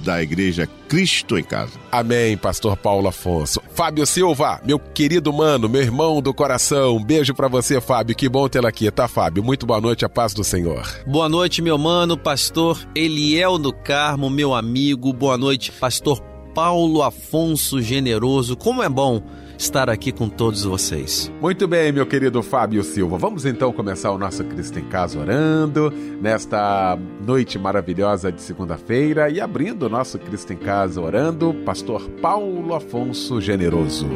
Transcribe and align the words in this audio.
da 0.00 0.22
Igreja 0.22 0.68
Cristo 0.88 1.38
em 1.38 1.42
Casa. 1.42 1.72
Amém, 1.90 2.36
Pastor 2.36 2.76
Paulo 2.76 3.08
Afonso. 3.08 3.60
Fábio 3.74 4.06
Silva, 4.06 4.60
meu 4.64 4.78
querido 4.78 5.32
mano, 5.32 5.68
meu 5.68 5.82
irmão 5.82 6.20
do 6.20 6.34
coração, 6.34 6.96
um 6.96 7.04
beijo 7.04 7.34
para 7.34 7.48
você, 7.48 7.80
Fábio. 7.80 8.16
Que 8.16 8.28
bom 8.28 8.48
tê-lo 8.48 8.66
aqui, 8.66 8.90
tá, 8.90 9.06
Fábio? 9.06 9.42
Muito 9.42 9.66
boa 9.66 9.80
noite, 9.80 10.04
a 10.04 10.08
paz 10.08 10.34
do 10.34 10.42
Senhor. 10.42 10.86
Boa 11.06 11.28
noite, 11.28 11.62
meu 11.62 11.78
mano, 11.78 12.16
Pastor 12.16 12.78
Eliel 12.94 13.58
do 13.58 13.72
Carmo, 13.72 14.28
meu 14.28 14.54
amigo. 14.54 15.12
Boa 15.12 15.38
noite, 15.38 15.70
Pastor 15.72 16.20
Paulo 16.54 17.02
Afonso 17.02 17.80
Generoso. 17.80 18.56
Como 18.56 18.82
é 18.82 18.88
bom 18.88 19.22
estar 19.60 19.90
aqui 19.90 20.10
com 20.10 20.26
todos 20.26 20.64
vocês. 20.64 21.30
Muito 21.38 21.68
bem, 21.68 21.92
meu 21.92 22.06
querido 22.06 22.42
Fábio 22.42 22.82
Silva. 22.82 23.18
Vamos 23.18 23.44
então 23.44 23.70
começar 23.72 24.10
o 24.10 24.16
nosso 24.16 24.42
Cristo 24.44 24.78
em 24.78 24.84
Casa 24.84 25.18
orando 25.18 25.92
nesta 26.20 26.98
noite 27.26 27.58
maravilhosa 27.58 28.32
de 28.32 28.40
segunda-feira 28.40 29.28
e 29.28 29.38
abrindo 29.38 29.82
o 29.82 29.88
nosso 29.88 30.18
Cristo 30.18 30.54
em 30.54 30.56
Casa 30.56 30.98
orando, 30.98 31.52
Pastor 31.64 32.08
Paulo 32.22 32.74
Afonso 32.74 33.38
Generoso. 33.38 34.08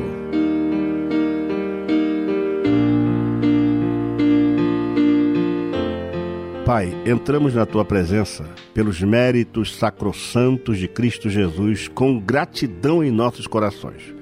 Pai, 6.65 6.97
entramos 7.05 7.55
na 7.55 7.67
tua 7.67 7.85
presença 7.85 8.47
pelos 8.73 9.03
méritos 9.03 9.77
sacrossantos 9.77 10.79
de 10.79 10.89
Cristo 10.89 11.29
Jesus 11.29 11.87
com 11.87 12.19
gratidão 12.19 13.05
em 13.05 13.11
nossos 13.11 13.47
corações 13.47 14.14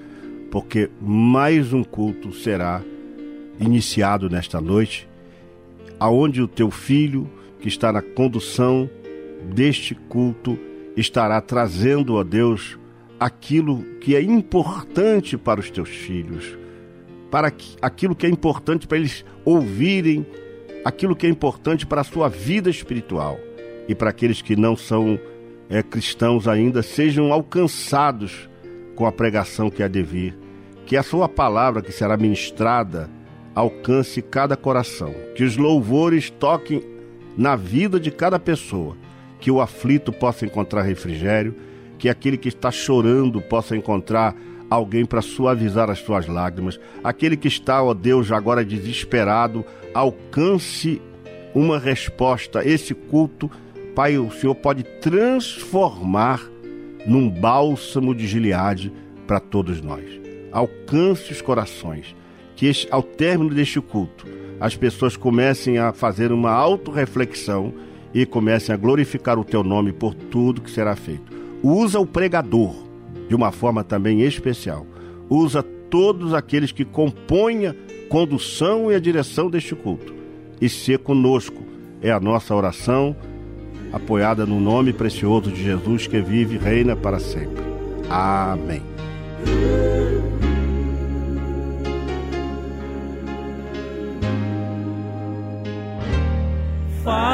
porque 0.52 0.90
mais 1.00 1.72
um 1.72 1.82
culto 1.82 2.30
será 2.30 2.82
iniciado 3.58 4.28
nesta 4.28 4.60
noite, 4.60 5.08
aonde 5.98 6.42
o 6.42 6.46
teu 6.46 6.70
filho, 6.70 7.26
que 7.58 7.68
está 7.68 7.90
na 7.90 8.02
condução 8.02 8.88
deste 9.54 9.94
culto, 9.94 10.58
estará 10.94 11.40
trazendo 11.40 12.18
a 12.18 12.22
Deus 12.22 12.78
aquilo 13.18 13.82
que 13.98 14.14
é 14.14 14.20
importante 14.20 15.38
para 15.38 15.58
os 15.58 15.70
teus 15.70 15.88
filhos, 15.88 16.58
para 17.30 17.50
aquilo 17.80 18.14
que 18.14 18.26
é 18.26 18.28
importante 18.28 18.86
para 18.86 18.98
eles 18.98 19.24
ouvirem, 19.46 20.26
aquilo 20.84 21.16
que 21.16 21.26
é 21.26 21.30
importante 21.30 21.86
para 21.86 22.02
a 22.02 22.04
sua 22.04 22.28
vida 22.28 22.68
espiritual 22.68 23.38
e 23.88 23.94
para 23.94 24.10
aqueles 24.10 24.42
que 24.42 24.54
não 24.54 24.76
são 24.76 25.18
é, 25.70 25.82
cristãos 25.82 26.46
ainda 26.46 26.82
sejam 26.82 27.32
alcançados 27.32 28.50
com 28.94 29.06
a 29.06 29.12
pregação 29.12 29.70
que 29.70 29.82
há 29.82 29.88
de 29.88 30.02
vir 30.02 30.41
que 30.92 30.96
a 30.98 31.02
sua 31.02 31.26
palavra 31.26 31.80
que 31.80 31.90
será 31.90 32.18
ministrada 32.18 33.08
alcance 33.54 34.20
cada 34.20 34.58
coração, 34.58 35.14
que 35.34 35.42
os 35.42 35.56
louvores 35.56 36.28
toquem 36.28 36.82
na 37.34 37.56
vida 37.56 37.98
de 37.98 38.10
cada 38.10 38.38
pessoa, 38.38 38.94
que 39.40 39.50
o 39.50 39.62
aflito 39.62 40.12
possa 40.12 40.44
encontrar 40.44 40.82
refrigério, 40.82 41.54
que 41.98 42.10
aquele 42.10 42.36
que 42.36 42.50
está 42.50 42.70
chorando 42.70 43.40
possa 43.40 43.74
encontrar 43.74 44.36
alguém 44.68 45.06
para 45.06 45.22
suavizar 45.22 45.88
as 45.88 45.98
suas 46.00 46.26
lágrimas, 46.26 46.78
aquele 47.02 47.38
que 47.38 47.48
está, 47.48 47.82
ó 47.82 47.94
Deus, 47.94 48.30
agora 48.30 48.62
desesperado, 48.62 49.64
alcance 49.94 51.00
uma 51.54 51.78
resposta. 51.78 52.68
Esse 52.68 52.92
culto, 52.92 53.50
Pai, 53.94 54.18
o 54.18 54.30
Senhor 54.30 54.56
pode 54.56 54.82
transformar 55.00 56.42
num 57.06 57.30
bálsamo 57.30 58.14
de 58.14 58.26
Gileade 58.26 58.92
para 59.26 59.40
todos 59.40 59.80
nós 59.80 60.21
alcance 60.52 61.32
os 61.32 61.40
corações. 61.40 62.14
Que 62.54 62.70
ao 62.90 63.02
término 63.02 63.52
deste 63.52 63.80
culto, 63.80 64.26
as 64.60 64.76
pessoas 64.76 65.16
comecem 65.16 65.78
a 65.78 65.92
fazer 65.92 66.30
uma 66.30 66.50
autorreflexão 66.50 67.74
e 68.14 68.26
comecem 68.26 68.74
a 68.74 68.78
glorificar 68.78 69.38
o 69.38 69.44
teu 69.44 69.64
nome 69.64 69.92
por 69.92 70.14
tudo 70.14 70.60
que 70.60 70.70
será 70.70 70.94
feito. 70.94 71.32
Usa 71.62 71.98
o 71.98 72.06
pregador 72.06 72.74
de 73.28 73.34
uma 73.34 73.50
forma 73.50 73.82
também 73.82 74.22
especial. 74.22 74.86
Usa 75.28 75.62
todos 75.62 76.34
aqueles 76.34 76.72
que 76.72 76.84
compõem 76.84 77.66
a 77.66 77.74
condução 78.08 78.92
e 78.92 78.94
a 78.94 79.00
direção 79.00 79.50
deste 79.50 79.74
culto. 79.74 80.14
E 80.60 80.68
ser 80.68 80.98
conosco 80.98 81.62
é 82.00 82.10
a 82.10 82.20
nossa 82.20 82.54
oração, 82.54 83.16
apoiada 83.92 84.46
no 84.46 84.60
nome 84.60 84.92
precioso 84.92 85.50
de 85.50 85.62
Jesus 85.62 86.06
que 86.06 86.20
vive 86.20 86.56
e 86.56 86.58
reina 86.58 86.94
para 86.94 87.18
sempre. 87.18 87.62
Amém. 88.08 88.82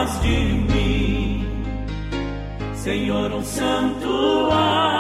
Faz 0.09 0.21
de 0.23 0.37
mim, 0.73 1.47
Senhor, 2.75 3.33
um 3.33 3.43
santuário, 3.43 4.98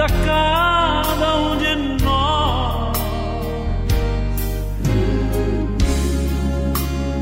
vida 0.00 0.06
cada 0.24 1.36
um 1.36 1.56
de 1.58 1.76
nós. 2.02 2.98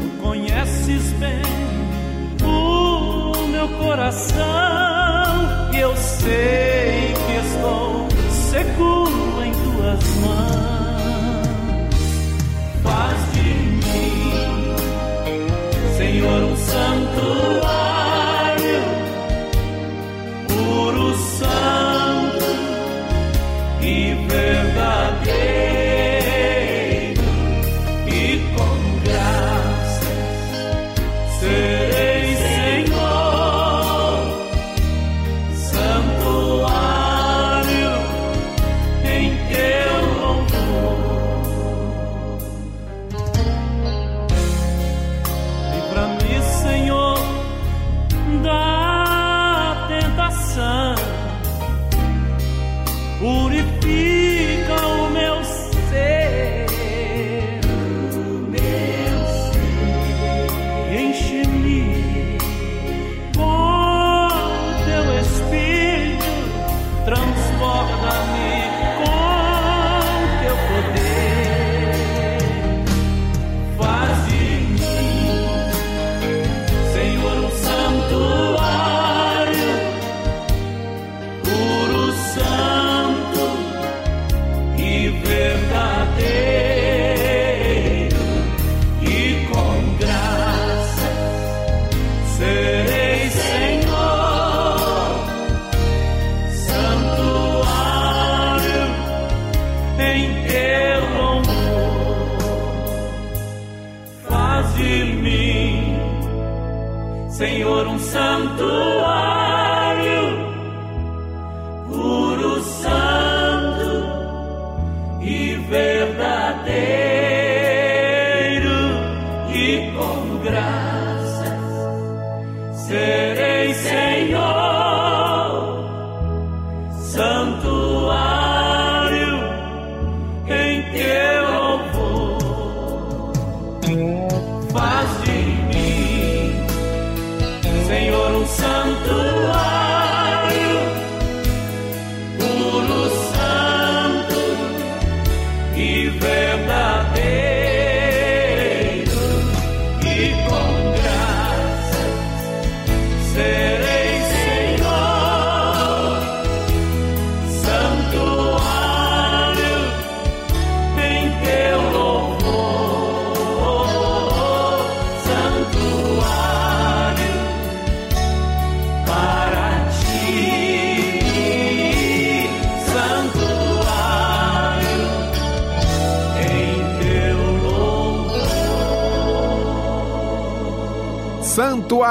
Tu 0.00 0.22
conheces 0.22 1.12
bem 1.14 1.42
o 2.44 3.46
meu 3.48 3.68
coração 3.78 4.57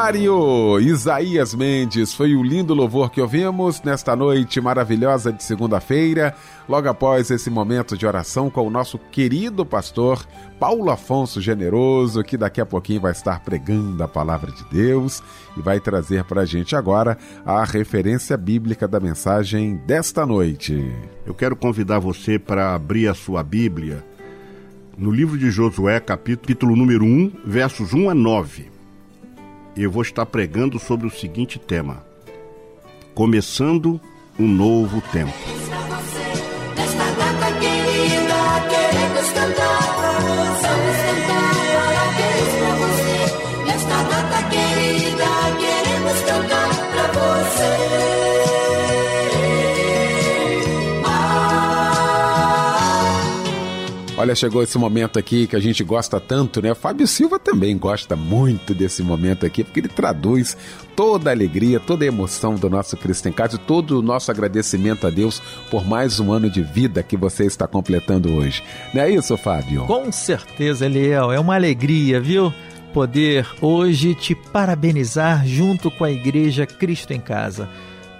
Santuário! 0.07 0.79
Isaías 0.79 1.53
Mendes 1.53 2.13
foi 2.13 2.33
o 2.33 2.41
lindo 2.41 2.73
louvor 2.73 3.11
que 3.11 3.19
ouvimos 3.19 3.81
nesta 3.81 4.15
noite 4.15 4.61
maravilhosa 4.61 5.33
de 5.33 5.43
segunda-feira, 5.43 6.33
logo 6.67 6.87
após 6.87 7.29
esse 7.29 7.49
momento 7.49 7.97
de 7.97 8.07
oração 8.07 8.49
com 8.49 8.65
o 8.65 8.69
nosso 8.69 8.97
querido 8.97 9.65
pastor 9.65 10.25
Paulo 10.57 10.89
Afonso 10.89 11.41
Generoso, 11.41 12.23
que 12.23 12.37
daqui 12.37 12.61
a 12.61 12.65
pouquinho 12.65 13.01
vai 13.01 13.11
estar 13.11 13.41
pregando 13.41 14.01
a 14.01 14.07
palavra 14.07 14.49
de 14.49 14.63
Deus 14.71 15.21
e 15.57 15.61
vai 15.61 15.77
trazer 15.81 16.23
para 16.23 16.43
a 16.43 16.45
gente 16.45 16.73
agora 16.73 17.17
a 17.45 17.65
referência 17.65 18.37
bíblica 18.37 18.87
da 18.87 19.01
mensagem 19.01 19.75
desta 19.85 20.25
noite. 20.25 20.89
Eu 21.25 21.33
quero 21.33 21.55
convidar 21.55 21.99
você 21.99 22.39
para 22.39 22.73
abrir 22.73 23.09
a 23.09 23.13
sua 23.13 23.43
Bíblia 23.43 24.05
no 24.97 25.11
livro 25.11 25.37
de 25.37 25.51
Josué, 25.51 25.99
capítulo 25.99 26.77
número 26.77 27.03
1, 27.03 27.41
versos 27.45 27.93
1 27.93 28.09
a 28.09 28.15
9. 28.15 28.76
Eu 29.77 29.91
vou 29.91 30.01
estar 30.01 30.25
pregando 30.25 30.79
sobre 30.79 31.05
o 31.05 31.11
seguinte 31.11 31.59
tema: 31.59 32.03
Começando 33.13 34.01
um 34.39 34.47
novo 34.47 34.99
tempo. 35.11 35.31
Olha, 54.19 54.33
chegou 54.33 54.63
esse 54.63 54.79
momento 54.79 55.19
aqui 55.19 55.45
que 55.45 55.55
a 55.55 55.59
gente 55.59 55.83
gosta 55.83 56.19
tanto, 56.19 56.59
né? 56.59 56.73
Fábio 56.73 57.05
Silva 57.05 57.37
também 57.37 57.77
gosta 57.77 58.15
muito 58.15 58.73
desse 58.73 59.03
momento 59.03 59.45
aqui, 59.45 59.63
porque 59.63 59.79
ele 59.79 59.87
traduz 59.87 60.57
toda 60.95 61.29
a 61.29 61.33
alegria, 61.33 61.79
toda 61.79 62.03
a 62.03 62.07
emoção 62.07 62.55
do 62.55 62.67
nosso 62.67 62.97
Cristo 62.97 63.29
em 63.29 63.31
Casa 63.31 63.57
e 63.57 63.59
todo 63.59 63.99
o 63.99 64.01
nosso 64.01 64.31
agradecimento 64.31 65.05
a 65.05 65.11
Deus 65.11 65.39
por 65.69 65.87
mais 65.87 66.19
um 66.19 66.31
ano 66.31 66.49
de 66.49 66.63
vida 66.63 67.03
que 67.03 67.15
você 67.15 67.45
está 67.45 67.67
completando 67.67 68.33
hoje. 68.33 68.63
Não 68.91 69.03
é 69.03 69.11
isso, 69.11 69.37
Fábio? 69.37 69.85
Com 69.85 70.11
certeza, 70.11 70.87
Eliel. 70.87 71.31
É 71.31 71.39
uma 71.39 71.53
alegria, 71.53 72.19
viu? 72.19 72.51
Poder 72.91 73.47
hoje 73.61 74.15
te 74.15 74.33
parabenizar 74.33 75.45
junto 75.45 75.91
com 75.91 76.03
a 76.03 76.11
Igreja 76.11 76.65
Cristo 76.65 77.13
em 77.13 77.19
Casa. 77.19 77.69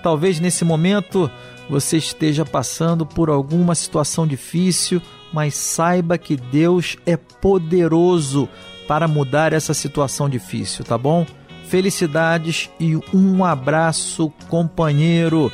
Talvez 0.04 0.40
nesse 0.40 0.64
momento 0.64 1.28
você 1.68 1.98
esteja 1.98 2.46
passando 2.46 3.04
por 3.04 3.32
alguma 3.32 3.74
situação 3.74 4.28
difícil, 4.28 5.02
mas 5.34 5.56
saiba 5.56 6.18
que 6.18 6.36
Deus 6.36 6.98
é 7.06 7.18
poderoso 7.18 8.48
para 8.88 9.08
mudar 9.08 9.54
essa 9.54 9.74
situação 9.74 10.30
difícil, 10.30 10.86
tá 10.86 10.98
bom? 10.98 11.26
Felicidades 11.66 12.70
e 12.80 12.96
um 13.14 13.44
abraço, 13.44 14.32
companheiro. 14.48 15.52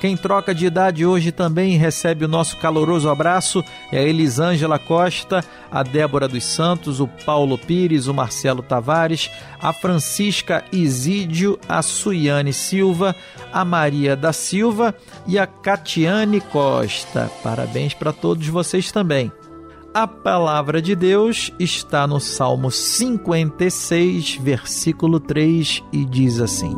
Quem 0.00 0.14
troca 0.14 0.54
de 0.54 0.66
idade 0.66 1.06
hoje 1.06 1.32
também 1.32 1.78
recebe 1.78 2.24
o 2.26 2.28
nosso 2.28 2.58
caloroso 2.58 3.08
abraço 3.08 3.64
é 3.90 3.98
a 3.98 4.02
Elisângela 4.02 4.78
Costa, 4.78 5.42
a 5.70 5.82
Débora 5.82 6.28
dos 6.28 6.44
Santos, 6.44 7.00
o 7.00 7.08
Paulo 7.08 7.56
Pires, 7.56 8.06
o 8.06 8.12
Marcelo 8.12 8.62
Tavares, 8.62 9.30
a 9.58 9.72
Francisca 9.72 10.62
Isídio, 10.70 11.58
a 11.66 11.80
Suiane 11.80 12.52
Silva, 12.52 13.16
a 13.50 13.64
Maria 13.64 14.14
da 14.14 14.34
Silva 14.34 14.94
e 15.26 15.38
a 15.38 15.46
Catiane 15.46 16.42
Costa. 16.42 17.30
Parabéns 17.42 17.94
para 17.94 18.12
todos 18.12 18.46
vocês 18.48 18.92
também. 18.92 19.32
A 19.94 20.06
palavra 20.06 20.82
de 20.82 20.94
Deus 20.94 21.50
está 21.58 22.06
no 22.06 22.20
Salmo 22.20 22.70
56, 22.70 24.36
versículo 24.36 25.18
3 25.18 25.82
e 25.90 26.04
diz 26.04 26.38
assim: 26.38 26.76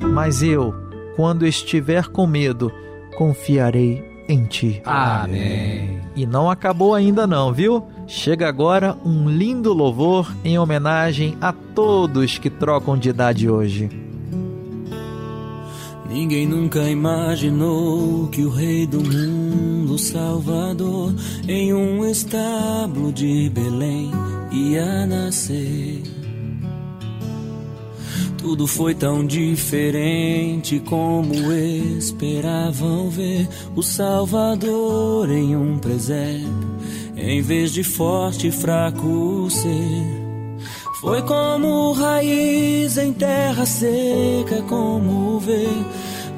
Mas 0.00 0.44
eu 0.44 0.85
quando 1.16 1.46
estiver 1.46 2.06
com 2.08 2.26
medo, 2.26 2.70
confiarei 3.16 4.04
em 4.28 4.44
ti. 4.44 4.82
Amém. 4.84 6.00
E 6.14 6.26
não 6.26 6.50
acabou 6.50 6.94
ainda 6.94 7.26
não, 7.26 7.52
viu? 7.52 7.82
Chega 8.06 8.48
agora 8.48 8.96
um 9.04 9.28
lindo 9.28 9.72
louvor 9.72 10.32
em 10.44 10.58
homenagem 10.58 11.36
a 11.40 11.52
todos 11.52 12.38
que 12.38 12.50
trocam 12.50 12.96
de 12.96 13.08
idade 13.08 13.48
hoje. 13.48 13.88
Ninguém 16.08 16.46
nunca 16.46 16.88
imaginou 16.88 18.28
que 18.28 18.42
o 18.42 18.50
Rei 18.50 18.86
do 18.86 19.00
mundo, 19.00 19.98
Salvador, 19.98 21.12
em 21.48 21.74
um 21.74 22.04
estábulo 22.04 23.12
de 23.12 23.50
Belém 23.50 24.12
ia 24.52 25.04
nascer. 25.06 26.15
Tudo 28.46 28.68
foi 28.68 28.94
tão 28.94 29.26
diferente 29.26 30.78
como 30.78 31.52
esperavam 31.52 33.10
ver 33.10 33.48
o 33.74 33.82
Salvador 33.82 35.28
em 35.32 35.56
um 35.56 35.76
presépio, 35.78 36.46
em 37.16 37.42
vez 37.42 37.72
de 37.72 37.82
forte 37.82 38.46
e 38.46 38.52
fraco 38.52 39.50
ser. 39.50 40.60
Foi 41.00 41.22
como 41.22 41.90
raiz 41.90 42.96
em 42.98 43.12
terra 43.12 43.66
seca, 43.66 44.62
como 44.68 45.40
ver 45.40 45.84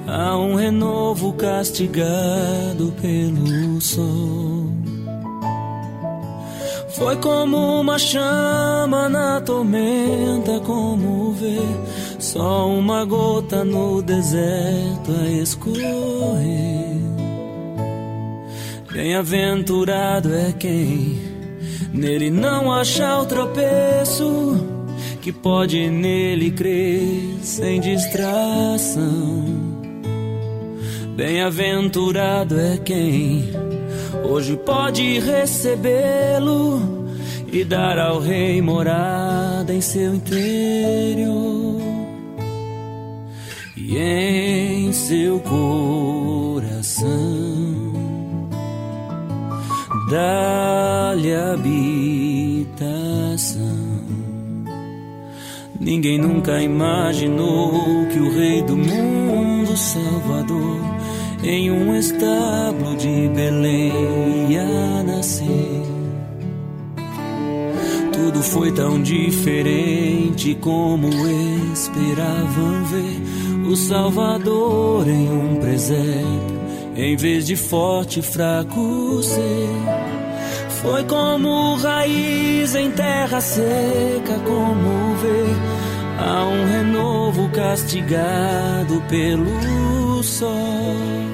a 0.06 0.34
um 0.38 0.54
renovo 0.54 1.34
castigado 1.34 2.90
pelo 3.02 3.82
sol. 3.82 4.57
Foi 6.98 7.14
como 7.18 7.80
uma 7.80 7.96
chama 7.96 9.08
na 9.08 9.40
tormenta, 9.40 10.58
como 10.66 11.30
ver 11.32 11.62
só 12.18 12.68
uma 12.68 13.04
gota 13.04 13.64
no 13.64 14.02
deserto 14.02 15.12
a 15.12 15.30
escorrer. 15.30 16.98
Bem-aventurado 18.92 20.34
é 20.34 20.52
quem 20.58 21.20
nele 21.94 22.32
não 22.32 22.72
achar 22.72 23.20
o 23.20 23.26
tropeço, 23.26 24.66
que 25.22 25.30
pode 25.30 25.88
nele 25.88 26.50
crer 26.50 27.38
sem 27.42 27.80
distração. 27.80 29.44
Bem-aventurado 31.14 32.58
é 32.58 32.76
quem 32.78 33.67
hoje 34.24 34.56
pode 34.56 35.18
recebê-lo 35.20 36.80
e 37.52 37.64
dar 37.64 37.98
ao 37.98 38.20
rei 38.20 38.62
morada 38.62 39.72
em 39.72 39.80
seu 39.80 40.14
interior 40.14 41.80
e 43.76 43.96
em 43.96 44.92
seu 44.92 45.40
coração. 45.40 47.08
Dá-lhe 50.10 51.34
habitação. 51.34 52.48
Ninguém 55.80 56.18
nunca 56.18 56.60
imaginou 56.60 58.06
que 58.12 58.18
o 58.18 58.30
Rei 58.32 58.62
do 58.62 58.76
mundo, 58.76 59.76
Salvador, 59.76 60.80
em 61.42 61.70
um 61.70 61.94
estábulo 61.96 62.96
de 62.96 63.28
Belém 63.28 64.50
ia 64.50 65.02
nascer. 65.02 65.82
Tudo 68.12 68.42
foi 68.42 68.72
tão 68.72 69.00
diferente 69.00 70.54
como 70.56 71.08
esperavam 71.72 72.84
ver 72.84 73.68
o 73.70 73.76
Salvador 73.76 75.08
em 75.08 75.30
um 75.30 75.56
presépio, 75.56 76.60
em 76.96 77.16
vez 77.16 77.46
de 77.46 77.54
forte 77.54 78.20
e 78.20 78.22
fraco 78.22 79.22
ser. 79.22 80.18
Foi 80.82 81.04
como 81.04 81.76
raiz 81.76 82.74
em 82.74 82.90
terra 82.90 83.40
seca, 83.40 84.38
como 84.44 85.14
ver 85.16 85.78
a 86.18 86.44
um 86.44 86.66
renovo 86.66 87.48
castigado 87.50 89.00
pelo 89.08 90.22
sol. 90.22 91.27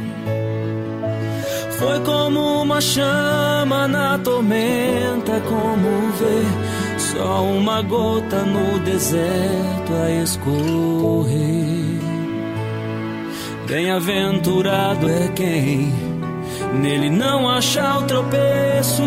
Foi 1.85 2.01
como 2.01 2.63
uma 2.63 2.81
chama 2.81 3.87
na 3.87 4.17
tormenta, 4.17 5.39
como 5.41 6.13
ver 6.13 6.99
só 6.99 7.45
uma 7.45 7.83
gota 7.83 8.41
no 8.43 8.79
deserto 8.79 9.93
a 9.93 10.11
escorrer. 10.23 12.01
Bem-aventurado 13.67 15.11
é 15.11 15.29
quem 15.37 15.93
nele 16.81 17.11
não 17.11 17.51
achar 17.51 17.99
o 17.99 18.07
tropeço, 18.07 19.03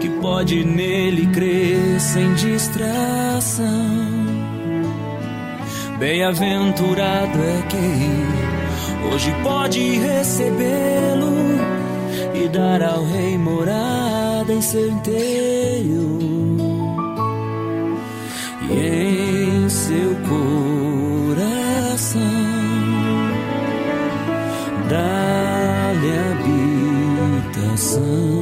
que 0.00 0.08
pode 0.20 0.64
nele 0.64 1.26
crer 1.34 2.00
sem 2.00 2.32
distração. 2.34 3.66
Bem-aventurado 5.98 7.38
é 7.38 7.62
quem 7.68 9.12
hoje 9.12 9.34
pode 9.42 9.80
recebê-lo 9.98 11.51
e 12.44 12.48
dar 12.48 12.82
ao 12.82 13.04
rei 13.04 13.38
morada 13.38 14.52
em 14.52 14.60
seu 14.60 14.88
interior 14.90 16.20
e 18.68 18.74
em 18.74 19.68
seu 19.68 20.16
coração. 20.28 21.40
Dá-lhe 24.88 26.10
habitação. 27.60 28.41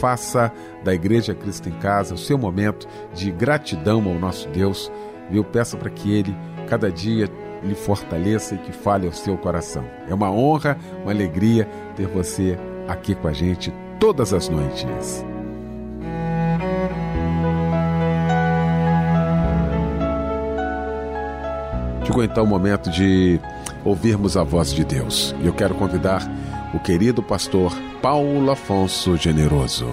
Faça 0.00 0.52
da 0.82 0.94
Igreja 0.94 1.34
Cristo 1.34 1.68
em 1.68 1.72
Casa 1.72 2.14
o 2.14 2.18
seu 2.18 2.36
momento 2.36 2.86
de 3.14 3.30
gratidão 3.30 4.06
ao 4.06 4.14
nosso 4.14 4.48
Deus. 4.48 4.90
Viu? 5.30 5.42
Peça 5.44 5.76
para 5.76 5.90
que 5.90 6.12
Ele, 6.12 6.36
cada 6.68 6.90
dia, 6.90 7.28
lhe 7.62 7.74
fortaleça 7.74 8.54
e 8.54 8.58
que 8.58 8.72
fale 8.72 9.06
ao 9.06 9.12
seu 9.12 9.36
coração. 9.38 9.84
É 10.08 10.14
uma 10.14 10.30
honra, 10.30 10.76
uma 11.02 11.12
alegria 11.12 11.68
ter 11.96 12.06
você 12.06 12.58
aqui 12.86 13.14
com 13.14 13.28
a 13.28 13.32
gente 13.32 13.72
todas 13.98 14.34
as 14.34 14.48
noites. 14.48 15.24
Chegou 22.04 22.22
então 22.22 22.44
o 22.44 22.46
momento 22.46 22.90
de 22.90 23.40
ouvirmos 23.84 24.36
a 24.36 24.44
voz 24.44 24.72
de 24.72 24.84
Deus. 24.84 25.34
E 25.40 25.46
eu 25.46 25.52
quero 25.52 25.74
convidar 25.74 26.22
o 26.74 26.78
querido 26.78 27.22
pastor 27.22 27.72
Paulo 28.04 28.50
Afonso 28.50 29.16
Generoso. 29.16 29.86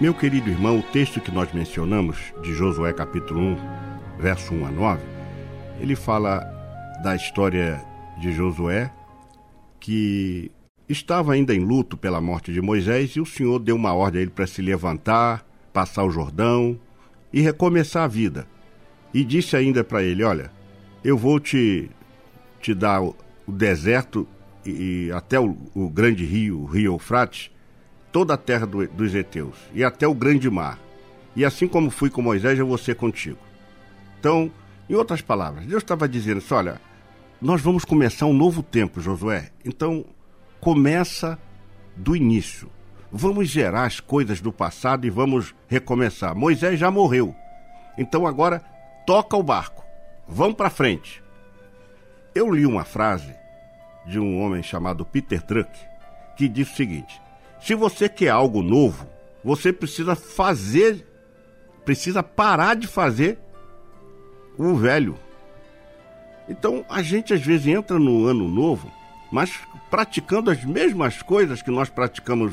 Meu 0.00 0.12
querido 0.12 0.50
irmão, 0.50 0.80
o 0.80 0.82
texto 0.82 1.20
que 1.20 1.30
nós 1.30 1.52
mencionamos, 1.52 2.18
de 2.42 2.52
Josué 2.54 2.92
capítulo 2.92 3.40
1, 3.40 3.56
verso 4.18 4.52
1 4.52 4.66
a 4.66 4.70
9, 4.72 5.02
ele 5.78 5.94
fala 5.94 6.40
da 7.04 7.14
história 7.14 7.80
de 8.18 8.32
Josué, 8.32 8.92
que 9.78 10.50
estava 10.88 11.34
ainda 11.34 11.54
em 11.54 11.60
luto 11.60 11.96
pela 11.96 12.20
morte 12.20 12.52
de 12.52 12.60
Moisés 12.60 13.10
e 13.10 13.20
o 13.20 13.24
Senhor 13.24 13.60
deu 13.60 13.76
uma 13.76 13.94
ordem 13.94 14.18
a 14.18 14.22
ele 14.22 14.32
para 14.32 14.48
se 14.48 14.60
levantar, 14.60 15.46
passar 15.72 16.02
o 16.02 16.10
Jordão 16.10 16.76
e 17.32 17.40
recomeçar 17.40 18.02
a 18.02 18.08
vida. 18.08 18.44
E 19.14 19.24
disse 19.24 19.56
ainda 19.56 19.84
para 19.84 20.02
ele: 20.02 20.24
Olha, 20.24 20.50
eu 21.04 21.16
vou 21.16 21.40
te, 21.40 21.90
te 22.60 22.74
dar 22.74 23.00
o 23.00 23.16
o 23.50 23.52
deserto 23.52 24.26
e, 24.64 25.06
e 25.06 25.12
até 25.12 25.38
o, 25.38 25.56
o, 25.74 25.90
grande 25.90 26.24
rio, 26.24 26.60
o 26.60 26.64
rio 26.64 26.94
Eufrates, 26.94 27.50
toda 28.12 28.34
a 28.34 28.36
terra 28.36 28.66
do, 28.66 28.86
dos 28.86 29.14
heteus 29.14 29.56
e 29.74 29.82
até 29.84 30.06
o 30.06 30.14
grande 30.14 30.48
mar. 30.48 30.78
E 31.34 31.44
assim 31.44 31.66
como 31.66 31.90
fui 31.90 32.08
com 32.08 32.22
Moisés, 32.22 32.58
eu 32.58 32.66
vou 32.66 32.78
ser 32.78 32.94
contigo. 32.94 33.38
Então, 34.18 34.50
em 34.88 34.94
outras 34.94 35.20
palavras, 35.20 35.66
Deus 35.66 35.82
estava 35.82 36.08
dizendo 36.08 36.38
assim: 36.38 36.54
olha, 36.54 36.80
nós 37.40 37.60
vamos 37.60 37.84
começar 37.84 38.26
um 38.26 38.32
novo 38.32 38.62
tempo, 38.62 39.00
Josué. 39.00 39.50
Então, 39.64 40.04
começa 40.60 41.38
do 41.96 42.14
início. 42.14 42.68
Vamos 43.12 43.48
gerar 43.48 43.86
as 43.86 43.98
coisas 43.98 44.40
do 44.40 44.52
passado 44.52 45.06
e 45.06 45.10
vamos 45.10 45.54
recomeçar. 45.66 46.34
Moisés 46.36 46.78
já 46.78 46.90
morreu. 46.90 47.34
Então 47.98 48.26
agora 48.26 48.62
toca 49.04 49.36
o 49.36 49.42
barco. 49.42 49.84
Vamos 50.32 50.56
para 50.56 50.70
frente. 50.70 51.20
Eu 52.32 52.50
li 52.52 52.64
uma 52.64 52.84
frase 52.84 53.34
de 54.06 54.20
um 54.20 54.40
homem 54.40 54.62
chamado 54.62 55.04
Peter 55.04 55.44
Druck 55.44 55.70
que 56.36 56.48
diz 56.48 56.70
o 56.72 56.76
seguinte: 56.76 57.20
se 57.60 57.74
você 57.74 58.08
quer 58.08 58.28
algo 58.28 58.62
novo, 58.62 59.08
você 59.42 59.72
precisa 59.72 60.14
fazer, 60.14 61.04
precisa 61.84 62.22
parar 62.22 62.76
de 62.76 62.86
fazer 62.86 63.38
o 64.56 64.76
velho. 64.76 65.16
Então 66.48 66.84
a 66.88 67.02
gente 67.02 67.34
às 67.34 67.42
vezes 67.42 67.66
entra 67.66 67.98
no 67.98 68.24
ano 68.24 68.48
novo, 68.48 68.88
mas 69.32 69.52
praticando 69.90 70.48
as 70.48 70.64
mesmas 70.64 71.20
coisas 71.22 71.60
que 71.60 71.72
nós 71.72 71.88
praticamos 71.88 72.52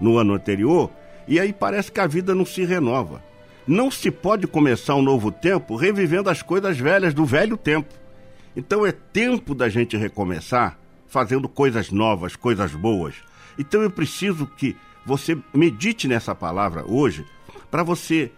no 0.00 0.16
ano 0.16 0.32
anterior, 0.32 0.90
e 1.28 1.38
aí 1.38 1.52
parece 1.52 1.92
que 1.92 2.00
a 2.00 2.06
vida 2.06 2.34
não 2.34 2.46
se 2.46 2.64
renova. 2.64 3.22
Não 3.66 3.90
se 3.90 4.10
pode 4.10 4.46
começar 4.46 4.94
um 4.94 5.02
novo 5.02 5.32
tempo 5.32 5.76
revivendo 5.76 6.28
as 6.28 6.42
coisas 6.42 6.78
velhas 6.78 7.14
do 7.14 7.24
velho 7.24 7.56
tempo. 7.56 7.94
Então 8.54 8.84
é 8.84 8.92
tempo 8.92 9.54
da 9.54 9.68
gente 9.68 9.96
recomeçar 9.96 10.78
fazendo 11.06 11.48
coisas 11.48 11.90
novas, 11.90 12.36
coisas 12.36 12.72
boas. 12.74 13.14
Então 13.58 13.82
eu 13.82 13.90
preciso 13.90 14.46
que 14.46 14.76
você 15.06 15.38
medite 15.52 16.06
nessa 16.06 16.34
palavra 16.34 16.84
hoje 16.86 17.24
para 17.70 17.82
você 17.82 18.30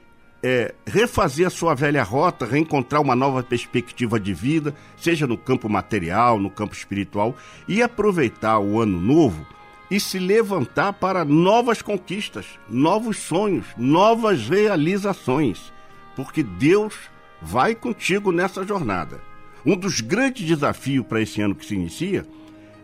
é, 0.43 0.73
refazer 0.87 1.47
a 1.47 1.51
sua 1.51 1.75
velha 1.75 2.05
rota, 2.05 2.47
reencontrar 2.47 3.03
uma 3.03 3.17
nova 3.17 3.43
perspectiva 3.43 4.21
de 4.21 4.33
vida, 4.33 4.75
seja 4.97 5.27
no 5.27 5.37
campo 5.37 5.69
material, 5.69 6.39
no 6.39 6.51
campo 6.51 6.75
espiritual, 6.75 7.35
e 7.67 7.83
aproveitar 7.83 8.61
o 8.61 8.81
ano 8.81 9.01
novo 9.01 9.45
e 9.91 10.01
se 10.01 10.19
levantar 10.19 10.93
para 10.95 11.25
novas 11.25 11.81
conquistas, 11.81 12.47
novos 12.69 13.19
sonhos, 13.19 13.67
novas 13.77 14.49
realizações, 14.49 15.73
porque 16.15 16.43
Deus 16.43 16.95
vai 17.41 17.75
contigo 17.75 18.33
nessa 18.33 18.65
jornada. 18.65 19.21
Um 19.65 19.77
dos 19.77 20.01
grandes 20.01 20.47
desafios 20.47 21.07
para 21.07 21.21
esse 21.21 21.41
ano 21.41 21.55
que 21.55 21.67
se 21.67 21.75
inicia 21.75 22.27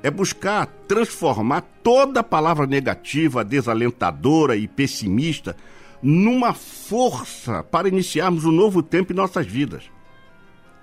é 0.02 0.10
buscar 0.10 0.66
transformar 0.88 1.62
toda 1.82 2.22
palavra 2.22 2.66
negativa, 2.66 3.44
desalentadora 3.44 4.56
e 4.56 4.66
pessimista 4.66 5.56
numa 6.02 6.52
força 6.52 7.62
para 7.62 7.88
iniciarmos 7.88 8.44
um 8.44 8.50
novo 8.50 8.82
tempo 8.82 9.12
em 9.12 9.16
nossas 9.16 9.46
vidas. 9.46 9.84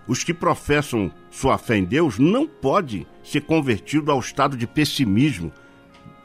Os 0.08 0.24
que 0.24 0.34
professam 0.34 1.12
sua 1.30 1.58
fé 1.58 1.78
em 1.78 1.84
Deus 1.84 2.18
não 2.18 2.48
podem 2.48 3.06
ser 3.24 3.42
convertidos 3.42 4.10
ao 4.10 4.20
estado 4.20 4.56
de 4.56 4.66
pessimismo 4.66 5.52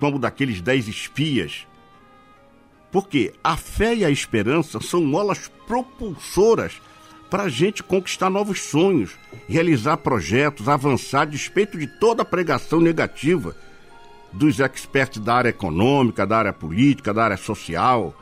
como 0.05 0.19
daqueles 0.19 0.61
dez 0.61 0.87
espias. 0.87 1.67
Porque 2.93 3.33
a 3.43 3.57
fé 3.57 3.95
e 3.95 4.05
a 4.05 4.11
esperança 4.11 4.79
são 4.79 5.03
molas 5.03 5.51
propulsoras 5.67 6.79
para 7.31 7.45
a 7.45 7.49
gente 7.49 7.83
conquistar 7.83 8.29
novos 8.29 8.61
sonhos, 8.61 9.13
realizar 9.49 9.97
projetos, 9.97 10.69
avançar 10.69 11.23
a 11.23 11.25
despeito 11.25 11.79
de 11.79 11.87
toda 11.87 12.21
a 12.21 12.27
pregação 12.27 12.83
negativa 12.83 13.57
dos 14.31 14.61
experts 14.61 15.23
da 15.23 15.37
área 15.37 15.49
econômica, 15.49 16.27
da 16.27 16.37
área 16.37 16.53
política, 16.53 17.15
da 17.15 17.25
área 17.25 17.39
social, 17.39 18.15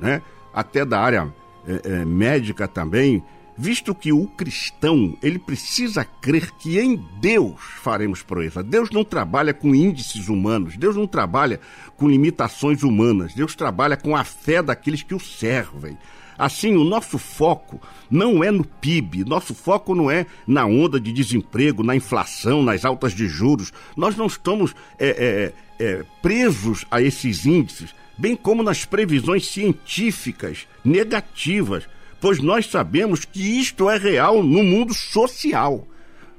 né? 0.00 0.20
até 0.52 0.84
da 0.84 0.98
área 0.98 1.32
é, 1.68 2.00
é, 2.00 2.04
médica 2.04 2.66
também, 2.66 3.22
visto 3.58 3.92
que 3.92 4.12
o 4.12 4.26
cristão 4.28 5.18
ele 5.20 5.38
precisa 5.38 6.04
crer 6.04 6.52
que 6.52 6.78
em 6.78 6.94
Deus 7.20 7.60
faremos 7.82 8.22
proeza. 8.22 8.62
Deus 8.62 8.90
não 8.90 9.02
trabalha 9.02 9.52
com 9.52 9.74
índices 9.74 10.28
humanos, 10.28 10.76
Deus 10.76 10.94
não 10.94 11.08
trabalha 11.08 11.60
com 11.96 12.08
limitações 12.08 12.84
humanas, 12.84 13.34
Deus 13.34 13.56
trabalha 13.56 13.96
com 13.96 14.14
a 14.14 14.22
fé 14.22 14.62
daqueles 14.62 15.02
que 15.02 15.14
o 15.14 15.18
servem. 15.18 15.98
Assim, 16.38 16.76
o 16.76 16.84
nosso 16.84 17.18
foco 17.18 17.82
não 18.08 18.44
é 18.44 18.50
no 18.52 18.64
PIB, 18.64 19.24
nosso 19.24 19.52
foco 19.52 19.92
não 19.92 20.08
é 20.08 20.24
na 20.46 20.64
onda 20.64 21.00
de 21.00 21.12
desemprego, 21.12 21.82
na 21.82 21.96
inflação, 21.96 22.62
nas 22.62 22.84
altas 22.84 23.12
de 23.12 23.26
juros. 23.26 23.72
Nós 23.96 24.16
não 24.16 24.26
estamos 24.26 24.72
é, 25.00 25.52
é, 25.80 25.84
é, 25.84 26.04
presos 26.22 26.86
a 26.92 27.02
esses 27.02 27.44
índices, 27.44 27.92
bem 28.16 28.36
como 28.36 28.62
nas 28.62 28.84
previsões 28.84 29.48
científicas 29.48 30.68
negativas 30.84 31.88
pois 32.20 32.40
nós 32.40 32.66
sabemos 32.66 33.24
que 33.24 33.60
isto 33.60 33.88
é 33.88 33.96
real 33.96 34.42
no 34.42 34.62
mundo 34.62 34.94
social. 34.94 35.86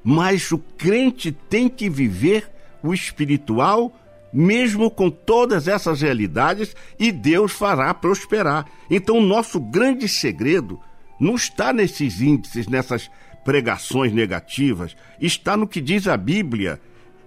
Mas 0.04 0.52
o 0.52 0.58
crente 0.58 1.32
tem 1.32 1.68
que 1.70 1.90
viver 1.90 2.50
o 2.82 2.94
espiritual, 2.94 3.94
mesmo 4.32 4.90
com 4.90 5.10
todas 5.10 5.68
essas 5.68 6.02
realidades, 6.02 6.76
e 6.98 7.12
Deus 7.12 7.52
fará 7.52 7.94
prosperar. 7.94 8.66
Então, 8.90 9.18
o 9.18 9.26
nosso 9.26 9.60
grande 9.60 10.08
segredo 10.08 10.80
não 11.20 11.36
está 11.36 11.74
nesses 11.74 12.22
índices, 12.22 12.68
nessas 12.68 13.10
pregações 13.44 14.14
negativas, 14.14 14.96
está 15.20 15.58
no 15.58 15.68
que 15.68 15.82
diz 15.82 16.08
a 16.08 16.16
Bíblia 16.16 16.80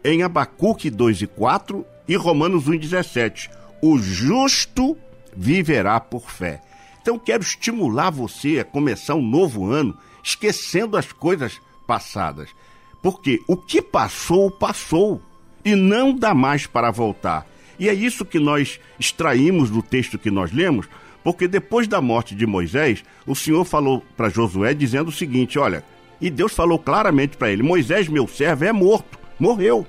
em 0.05 0.23
Abacuque 0.23 0.91
2 0.91 1.23
e 1.23 1.27
4 1.27 1.85
e 2.09 2.17
Romanos 2.17 2.69
1 2.69 2.75
e 2.75 2.79
17. 2.79 3.51
O 3.81 3.99
justo 3.99 4.97
viverá 5.37 5.99
por 5.99 6.31
fé. 6.31 6.61
Então 7.03 7.19
quero 7.19 7.43
estimular 7.43 8.11
você 8.11 8.61
a 8.61 8.65
começar 8.65 9.17
um 9.17 9.23
novo 9.23 9.71
ano 9.71 9.99
esquecendo 10.23 10.97
as 10.97 11.11
coisas 11.11 11.61
passadas. 11.85 12.51
Porque 13.03 13.43
o 13.49 13.57
que 13.57 13.83
passou, 13.83 14.51
passou. 14.51 15.21
E 15.65 15.75
não 15.75 16.15
dá 16.15 16.33
mais 16.33 16.67
para 16.67 16.93
voltar. 16.93 17.47
E 17.79 17.89
é 17.89 17.95
isso 17.95 18.25
que 18.25 18.39
nós 18.39 18.79
extraímos 18.99 19.69
do 19.69 19.83
texto 19.83 20.19
que 20.19 20.31
nós 20.31 20.53
lemos, 20.53 20.89
porque 21.25 21.49
depois 21.49 21.89
da 21.89 22.01
morte 22.01 22.35
de 22.35 22.47
Moisés, 22.47 23.05
o 23.27 23.35
Senhor 23.35 23.65
falou 23.65 24.03
para 24.17 24.29
Josué 24.29 24.73
dizendo 24.73 25.09
o 25.09 25.13
seguinte: 25.13 25.59
olha, 25.59 25.85
e 26.21 26.31
Deus 26.31 26.53
falou 26.53 26.79
claramente 26.79 27.37
para 27.37 27.51
ele: 27.51 27.63
Moisés, 27.63 28.09
meu 28.09 28.29
servo, 28.29 28.65
é 28.65 28.73
morto, 28.73 29.19
morreu. 29.39 29.87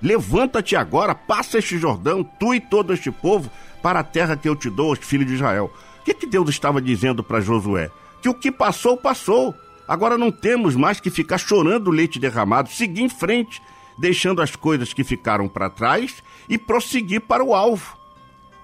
Levanta-te 0.00 0.76
agora, 0.76 1.14
passa 1.14 1.58
este 1.58 1.78
Jordão, 1.78 2.22
tu 2.22 2.54
e 2.54 2.60
todo 2.60 2.92
este 2.92 3.10
povo, 3.10 3.50
para 3.82 4.00
a 4.00 4.04
terra 4.04 4.36
que 4.36 4.48
eu 4.48 4.54
te 4.54 4.70
dou 4.70 4.90
aos 4.90 4.98
filhos 4.98 5.26
de 5.26 5.34
Israel 5.34 5.72
que, 6.08 6.14
que 6.14 6.26
Deus 6.26 6.48
estava 6.48 6.80
dizendo 6.80 7.22
para 7.22 7.40
Josué? 7.40 7.90
Que 8.22 8.28
o 8.28 8.34
que 8.34 8.50
passou, 8.50 8.96
passou. 8.96 9.54
Agora 9.86 10.18
não 10.18 10.30
temos 10.30 10.74
mais 10.74 11.00
que 11.00 11.10
ficar 11.10 11.38
chorando 11.38 11.90
leite 11.90 12.18
derramado, 12.18 12.70
seguir 12.70 13.02
em 13.02 13.08
frente, 13.08 13.60
deixando 13.98 14.42
as 14.42 14.54
coisas 14.54 14.92
que 14.92 15.04
ficaram 15.04 15.48
para 15.48 15.70
trás 15.70 16.22
e 16.48 16.58
prosseguir 16.58 17.20
para 17.22 17.44
o 17.44 17.54
alvo. 17.54 17.96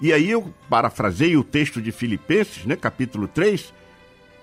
E 0.01 0.11
aí 0.11 0.29
eu 0.29 0.53
parafraseio 0.69 1.39
o 1.39 1.43
texto 1.43 1.81
de 1.81 1.91
Filipenses, 1.91 2.65
né, 2.65 2.75
capítulo 2.75 3.27
3, 3.27 3.73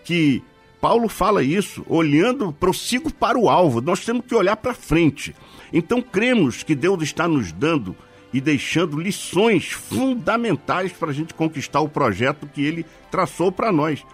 que 0.05 0.43
Paulo 0.81 1.09
fala 1.09 1.43
isso, 1.43 1.85
olhando, 1.87 2.53
prossigo 2.53 3.13
para 3.13 3.39
o 3.39 3.49
alvo. 3.49 3.81
Nós 3.81 4.05
temos 4.05 4.25
que 4.27 4.35
olhar 4.35 4.57
para 4.57 4.75
frente. 4.75 5.35
Então 5.73 6.03
cremos 6.03 6.63
que 6.63 6.75
Deus 6.75 7.03
está 7.03 7.29
nos 7.29 7.53
dando 7.53 7.95
e 8.33 8.41
deixando 8.41 9.01
lições 9.01 9.73
fundamentais 9.73 10.93
para 10.93 11.11
a 11.11 11.13
gente 11.13 11.35
conquistar 11.35 11.81
o 11.81 11.89
projeto 11.89 12.47
que 12.47 12.65
ele 12.65 12.87
traçou 13.11 13.53
para 13.53 13.71
nós. 13.71 14.05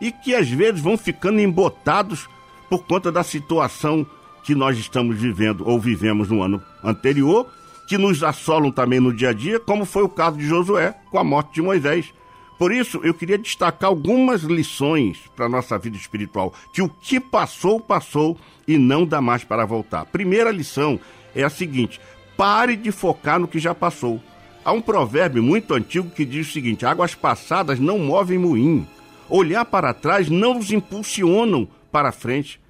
E 0.00 0.10
que 0.10 0.34
às 0.34 0.48
vezes 0.48 0.80
vão 0.80 0.96
ficando 0.96 1.40
embotados 1.40 2.28
por 2.68 2.84
conta 2.84 3.12
da 3.12 3.22
situação 3.22 4.06
que 4.42 4.54
nós 4.54 4.78
estamos 4.78 5.16
vivendo 5.16 5.66
ou 5.66 5.80
vivemos 5.80 6.28
no 6.28 6.42
ano 6.42 6.62
anterior, 6.82 7.50
que 7.88 7.98
nos 7.98 8.22
assolam 8.22 8.70
também 8.70 9.00
no 9.00 9.12
dia 9.12 9.30
a 9.30 9.32
dia, 9.32 9.60
como 9.60 9.84
foi 9.84 10.02
o 10.02 10.08
caso 10.08 10.36
de 10.36 10.46
Josué 10.46 10.94
com 11.10 11.18
a 11.18 11.24
morte 11.24 11.54
de 11.54 11.62
Moisés. 11.62 12.12
Por 12.58 12.72
isso, 12.72 13.00
eu 13.02 13.12
queria 13.12 13.36
destacar 13.36 13.90
algumas 13.90 14.42
lições 14.42 15.18
para 15.36 15.46
a 15.46 15.48
nossa 15.48 15.76
vida 15.78 15.96
espiritual, 15.96 16.54
que 16.72 16.80
o 16.80 16.88
que 16.88 17.20
passou, 17.20 17.78
passou 17.78 18.36
e 18.66 18.78
não 18.78 19.04
dá 19.04 19.20
mais 19.20 19.44
para 19.44 19.66
voltar. 19.66 20.06
Primeira 20.06 20.50
lição 20.50 20.98
é 21.34 21.44
a 21.44 21.50
seguinte: 21.50 22.00
Pare 22.36 22.76
de 22.76 22.92
focar 22.92 23.38
no 23.38 23.48
que 23.48 23.58
já 23.58 23.74
passou. 23.74 24.20
Há 24.64 24.72
um 24.72 24.80
provérbio 24.80 25.42
muito 25.42 25.74
antigo 25.74 26.10
que 26.10 26.24
diz 26.24 26.48
o 26.48 26.52
seguinte: 26.52 26.84
águas 26.84 27.14
passadas 27.14 27.78
não 27.78 27.98
movem 27.98 28.38
moinho. 28.38 28.86
Olhar 29.28 29.64
para 29.64 29.94
trás 29.94 30.28
não 30.28 30.54
nos 30.54 30.70
impulsionam 30.70 31.66
para 31.90 32.12
frente. 32.12 32.60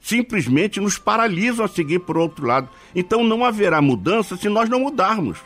Simplesmente 0.00 0.80
nos 0.80 0.98
paralisam 0.98 1.64
a 1.64 1.68
seguir 1.68 2.00
por 2.00 2.16
outro 2.18 2.46
lado. 2.46 2.68
Então 2.94 3.24
não 3.24 3.44
haverá 3.44 3.80
mudança 3.80 4.36
se 4.36 4.48
nós 4.48 4.68
não 4.68 4.80
mudarmos. 4.80 5.38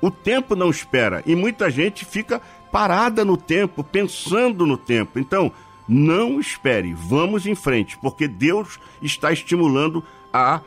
O 0.00 0.10
tempo 0.10 0.56
não 0.56 0.70
espera 0.70 1.22
e 1.24 1.36
muita 1.36 1.70
gente 1.70 2.04
fica 2.04 2.40
parada 2.72 3.24
no 3.24 3.36
tempo, 3.36 3.84
pensando 3.84 4.66
no 4.66 4.76
tempo. 4.76 5.18
Então, 5.18 5.52
não 5.86 6.40
espere, 6.40 6.94
vamos 6.94 7.46
em 7.46 7.54
frente, 7.54 7.98
porque 7.98 8.26
Deus 8.26 8.80
está 9.02 9.30
estimulando 9.30 10.02
a 10.32 10.60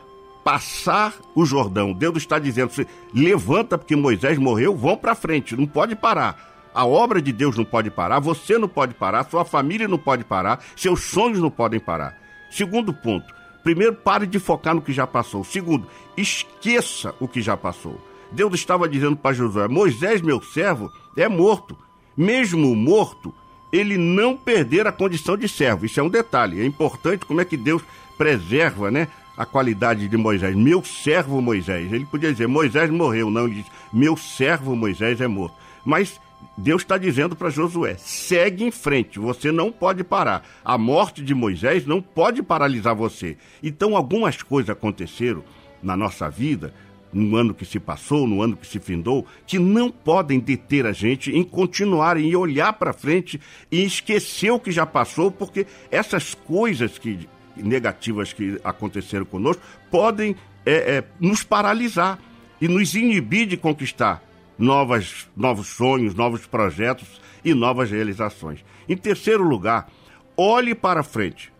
passar 0.45 1.15
o 1.34 1.43
Jordão. 1.43 1.91
Deus 1.91 2.17
está 2.17 2.38
dizendo: 2.38 2.71
levanta, 3.12 3.79
porque 3.79 3.95
Moisés 3.95 4.38
morreu, 4.38 4.75
vão 4.77 4.95
para 4.95 5.15
frente, 5.15 5.58
não 5.58 5.65
pode 5.65 5.95
parar. 5.95 6.53
A 6.71 6.86
obra 6.86 7.19
de 7.19 7.31
Deus 7.31 7.58
não 7.58 7.65
pode 7.65 7.89
parar, 7.89 8.19
você 8.19 8.58
não 8.58 8.67
pode 8.67 8.93
parar, 8.93 9.27
sua 9.27 9.43
família 9.43 9.88
não 9.88 9.97
pode 9.97 10.23
parar, 10.23 10.63
seus 10.75 11.01
sonhos 11.01 11.39
não 11.39 11.49
podem 11.49 11.79
parar. 11.79 12.15
Segundo 12.51 12.93
ponto, 12.93 13.34
primeiro, 13.63 13.95
pare 13.95 14.27
de 14.27 14.38
focar 14.38 14.75
no 14.75 14.81
que 14.81 14.93
já 14.93 15.08
passou. 15.08 15.43
Segundo, 15.43 15.88
esqueça 16.15 17.15
o 17.19 17.27
que 17.27 17.41
já 17.41 17.58
passou. 17.58 17.99
Deus 18.31 18.53
estava 18.53 18.88
dizendo 18.88 19.17
para 19.17 19.34
Josué: 19.34 19.67
Moisés, 19.67 20.21
meu 20.21 20.43
servo, 20.43 20.91
é 21.17 21.27
morto. 21.27 21.75
Mesmo 22.15 22.75
morto, 22.75 23.34
ele 23.73 23.97
não 23.97 24.38
perder 24.38 24.86
a 24.86 24.91
condição 24.91 25.36
de 25.36 25.49
servo. 25.49 25.88
Isso 25.88 25.99
é 25.99 26.03
um 26.03 26.10
detalhe. 26.10 26.62
É 26.62 26.65
importante 26.65 27.25
como 27.25 27.41
é 27.41 27.45
que 27.45 27.58
Deus 27.58 27.81
preserva, 28.15 28.91
né? 28.91 29.08
A 29.38 29.45
qualidade 29.45 30.08
de 30.08 30.17
Moisés, 30.17 30.56
meu 30.56 30.84
servo 30.84 31.41
Moisés. 31.41 31.91
Ele 31.91 32.06
podia 32.06 32.32
dizer, 32.32 32.48
Moisés 32.48 32.89
morreu, 32.89 33.30
não, 33.30 33.45
ele 33.45 33.56
diz, 33.56 33.65
meu 33.91 34.15
servo 34.15 34.76
Moisés 34.76 35.19
é 35.19 35.28
morto. 35.28 35.56
Mas 35.86 36.19
Deus 36.58 36.82
está 36.82 36.98
dizendo 36.98 37.36
para 37.36 37.50
Josué: 37.50 37.95
segue 37.98 38.63
em 38.63 38.71
frente, 38.71 39.19
você 39.19 39.52
não 39.52 39.71
pode 39.71 40.04
parar. 40.04 40.43
A 40.63 40.78
morte 40.78 41.21
de 41.21 41.34
Moisés 41.34 41.86
não 41.86 42.02
pode 42.02 42.41
paralisar 42.41 42.95
você. 42.95 43.38
Então, 43.62 43.95
algumas 43.95 44.41
coisas 44.41 44.69
aconteceram 44.69 45.43
na 45.84 45.98
nossa 45.98 46.30
vida, 46.30 46.74
no 47.12 47.36
ano 47.36 47.54
que 47.54 47.65
se 47.65 47.80
passou, 47.80 48.28
no 48.28 48.41
ano 48.41 48.58
que 48.58 48.67
se 48.67 48.80
findou, 48.80 49.26
que 49.45 49.60
não 49.60 49.89
podem 49.89 50.39
deter 50.39 50.86
a 50.86 50.91
gente 50.91 51.32
em 51.32 51.43
continuar, 51.43 52.17
em 52.17 52.36
olhar 52.36 52.74
para 52.74 52.93
frente 52.93 53.39
e 53.71 53.84
esquecer 53.84 54.52
o 54.52 54.60
que 54.60 54.71
já 54.71 54.86
passou, 54.86 55.32
porque 55.32 55.65
essas 55.91 56.34
coisas 56.34 56.98
que 56.98 57.28
negativas 57.56 58.34
que 58.34 58.60
aconteceram 58.63 59.26
conosco 59.26 59.62
podem 59.89 60.36
é, 60.65 60.98
é, 60.98 61.04
nos 61.20 61.44
paralisar 61.44 62.20
e 62.60 62.68
nos 62.68 62.96
inibir 62.96 63.48
de 63.48 63.58
conquistar 63.58 64.24
novas, 64.58 65.30
novos 65.36 65.68
sonhos, 65.68 66.15
novos 66.15 66.46
projetos 66.46 67.22
e 67.44 67.54
novas 67.54 67.91
realizações. 67.91 68.63
Em 68.88 68.98
terceiro 68.98 69.44
lugar, 69.44 69.88
olhe 70.36 70.74
para 70.74 71.04
frente, 71.04 71.52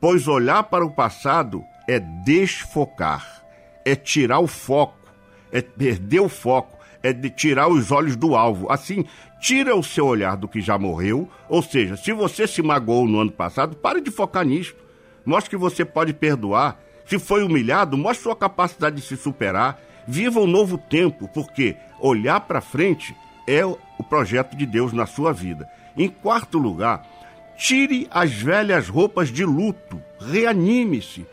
pois 0.00 0.26
olhar 0.26 0.64
para 0.64 0.84
o 0.84 0.90
passado 0.90 1.62
é 1.88 1.98
desfocar, 1.98 3.44
é 3.84 3.94
tirar 3.94 4.40
o 4.40 4.46
foco, 4.46 4.98
é 5.50 5.62
perder 5.62 6.20
o 6.20 6.28
foco, 6.28 6.76
é 7.02 7.12
de 7.12 7.30
tirar 7.30 7.68
os 7.68 7.90
olhos 7.90 8.16
do 8.16 8.36
alvo. 8.36 8.70
Assim, 8.70 9.04
tira 9.40 9.74
o 9.74 9.82
seu 9.82 10.06
olhar 10.06 10.36
do 10.36 10.48
que 10.48 10.60
já 10.60 10.78
morreu, 10.78 11.28
ou 11.48 11.62
seja, 11.62 11.96
se 11.96 12.12
você 12.12 12.46
se 12.46 12.62
magoou 12.62 13.06
no 13.06 13.20
ano 13.20 13.30
passado, 13.30 13.76
pare 13.76 14.00
de 14.00 14.10
focar 14.10 14.44
nisso. 14.44 14.74
Mostre 15.28 15.50
que 15.50 15.56
você 15.58 15.84
pode 15.84 16.14
perdoar. 16.14 16.80
Se 17.04 17.18
foi 17.18 17.44
humilhado, 17.44 17.98
mostre 17.98 18.22
sua 18.22 18.34
capacidade 18.34 18.96
de 18.96 19.02
se 19.02 19.14
superar. 19.14 19.78
Viva 20.06 20.40
um 20.40 20.46
novo 20.46 20.78
tempo, 20.78 21.28
porque 21.28 21.76
olhar 22.00 22.40
para 22.40 22.62
frente 22.62 23.14
é 23.46 23.62
o 23.62 23.76
projeto 24.08 24.56
de 24.56 24.64
Deus 24.64 24.90
na 24.94 25.04
sua 25.04 25.30
vida. 25.30 25.68
Em 25.98 26.08
quarto 26.08 26.56
lugar, 26.56 27.06
tire 27.58 28.08
as 28.10 28.32
velhas 28.32 28.88
roupas 28.88 29.28
de 29.28 29.44
luto, 29.44 30.02
reanime-se. 30.18 31.26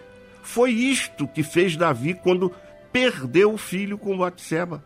Foi 0.44 0.72
isto 0.72 1.26
que 1.26 1.42
fez 1.42 1.78
Davi 1.78 2.16
quando 2.16 2.52
perdeu 2.92 3.54
o 3.54 3.58
filho 3.58 3.98
com 3.98 4.18
Batseba. 4.18 4.84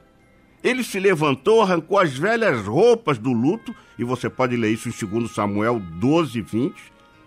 Ele 0.63 0.83
se 0.83 0.99
levantou, 0.99 1.63
arrancou 1.63 1.97
as 1.97 2.15
velhas 2.15 2.63
roupas 2.67 3.17
do 3.17 3.33
luto, 3.33 3.75
e 3.97 4.03
você 4.03 4.29
pode 4.29 4.55
ler 4.55 4.71
isso 4.71 4.87
em 4.87 5.07
2 5.07 5.31
Samuel 5.31 5.79
12, 5.79 6.41
20, 6.41 6.75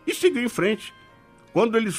e 0.07 0.15
seguiu 0.15 0.45
em 0.45 0.49
frente. 0.49 0.95
Quando 1.53 1.77
ele 1.77 1.93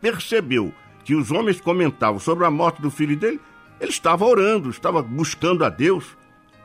percebeu 0.00 0.72
que 1.04 1.14
os 1.14 1.30
homens 1.30 1.60
comentavam 1.60 2.18
sobre 2.18 2.44
a 2.44 2.50
morte 2.50 2.82
do 2.82 2.90
filho 2.90 3.16
dele, 3.16 3.40
ele 3.80 3.90
estava 3.90 4.24
orando, 4.24 4.70
estava 4.70 5.02
buscando 5.02 5.64
a 5.64 5.68
Deus. 5.68 6.16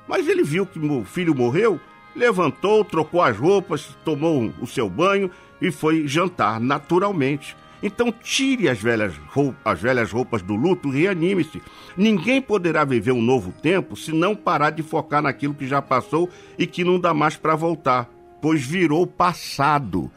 Mas 0.08 0.28
ele 0.28 0.44
viu 0.44 0.66
que 0.66 0.80
o 0.80 1.04
filho 1.06 1.36
morreu, 1.36 1.80
levantou, 2.16 2.84
trocou 2.84 3.22
as 3.22 3.38
roupas, 3.38 3.98
tomou 4.04 4.54
o 4.60 4.68
seu 4.68 4.90
banho 4.90 5.30
e 5.62 5.72
foi 5.72 6.08
jantar 6.08 6.60
naturalmente. 6.60 7.56
Então 7.82 8.12
tire 8.12 8.68
as 8.68 8.82
velhas, 8.82 9.14
roupas, 9.30 9.62
as 9.64 9.82
velhas 9.82 10.12
roupas 10.12 10.42
do 10.42 10.56
luto 10.56 10.90
e 10.90 11.02
reanime-se. 11.02 11.62
Ninguém 11.96 12.42
poderá 12.42 12.84
viver 12.84 13.14
um 13.14 13.22
novo 13.22 13.54
tempo 13.62 13.96
se 13.96 14.12
não 14.12 14.36
parar 14.36 14.72
de 14.72 14.84
focar 14.84 15.22
naquilo 15.22 15.54
que 15.54 15.68
já 15.68 15.82
passou 15.82 16.30
e 16.58 16.68
que 16.68 16.84
não 16.84 17.00
dá 17.00 17.14
mais 17.14 17.38
para 17.38 17.56
voltar, 17.56 18.10
pois 18.42 18.66
virou 18.66 19.08
passado. 19.08 20.12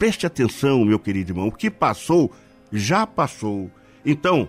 Preste 0.00 0.24
atenção, 0.24 0.82
meu 0.82 0.98
querido 0.98 1.32
irmão, 1.32 1.48
o 1.48 1.52
que 1.52 1.70
passou, 1.70 2.32
já 2.72 3.06
passou. 3.06 3.70
Então, 4.02 4.48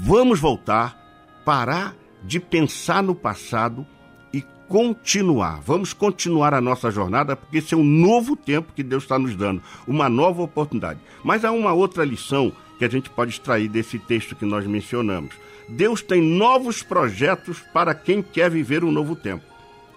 vamos 0.00 0.40
voltar, 0.40 0.96
parar 1.44 1.94
de 2.24 2.40
pensar 2.40 3.02
no 3.02 3.14
passado 3.14 3.86
e 4.32 4.42
continuar. 4.66 5.60
Vamos 5.60 5.92
continuar 5.92 6.54
a 6.54 6.62
nossa 6.62 6.90
jornada, 6.90 7.36
porque 7.36 7.58
esse 7.58 7.74
é 7.74 7.76
um 7.76 7.84
novo 7.84 8.34
tempo 8.34 8.72
que 8.74 8.82
Deus 8.82 9.02
está 9.02 9.18
nos 9.18 9.36
dando, 9.36 9.62
uma 9.86 10.08
nova 10.08 10.40
oportunidade. 10.40 11.00
Mas 11.22 11.44
há 11.44 11.52
uma 11.52 11.74
outra 11.74 12.02
lição 12.02 12.50
que 12.78 12.86
a 12.86 12.88
gente 12.88 13.10
pode 13.10 13.32
extrair 13.32 13.68
desse 13.68 13.98
texto 13.98 14.34
que 14.34 14.46
nós 14.46 14.66
mencionamos. 14.66 15.34
Deus 15.68 16.00
tem 16.00 16.22
novos 16.22 16.82
projetos 16.82 17.60
para 17.74 17.94
quem 17.94 18.22
quer 18.22 18.50
viver 18.50 18.82
um 18.82 18.90
novo 18.90 19.14
tempo. 19.14 19.44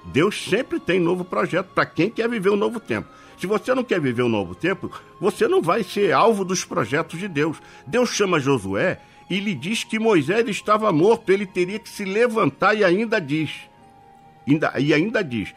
Deus 0.07 0.43
sempre 0.43 0.77
tem 0.77 0.99
novo 0.99 1.23
projeto 1.23 1.67
para 1.73 1.85
quem 1.85 2.09
quer 2.09 2.27
viver 2.27 2.49
um 2.49 2.57
novo 2.57 2.81
tempo. 2.81 3.07
Se 3.37 3.47
você 3.47 3.73
não 3.73 3.83
quer 3.83 3.99
viver 3.99 4.23
um 4.23 4.29
novo 4.29 4.55
tempo, 4.55 4.91
você 5.19 5.47
não 5.47 5.61
vai 5.61 5.83
ser 5.83 6.13
alvo 6.13 6.45
dos 6.45 6.63
projetos 6.63 7.19
de 7.19 7.27
Deus. 7.27 7.61
Deus 7.85 8.09
chama 8.09 8.39
Josué 8.39 8.99
e 9.29 9.39
lhe 9.39 9.53
diz 9.53 9.83
que 9.83 9.99
Moisés 9.99 10.47
estava 10.47 10.91
morto, 10.91 11.31
ele 11.31 11.45
teria 11.45 11.79
que 11.79 11.89
se 11.89 12.05
levantar 12.05 12.75
e 12.75 12.83
ainda 12.83 13.19
diz, 13.19 13.51
ainda, 14.47 14.73
e 14.77 14.93
ainda 14.93 15.23
diz, 15.23 15.53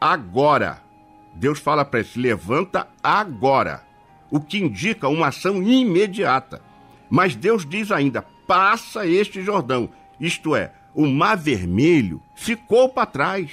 agora. 0.00 0.82
Deus 1.36 1.58
fala 1.58 1.84
para 1.84 1.98
ele, 1.98 2.08
se 2.08 2.18
levanta 2.18 2.86
agora, 3.02 3.82
o 4.30 4.38
que 4.38 4.58
indica 4.58 5.08
uma 5.08 5.28
ação 5.28 5.60
imediata. 5.62 6.62
Mas 7.10 7.34
Deus 7.34 7.66
diz 7.66 7.90
ainda, 7.90 8.22
passa 8.46 9.04
este 9.04 9.42
Jordão, 9.42 9.88
isto 10.20 10.54
é, 10.54 10.72
o 10.94 11.06
Mar 11.06 11.36
Vermelho 11.36 12.22
ficou 12.36 12.88
para 12.88 13.06
trás. 13.06 13.50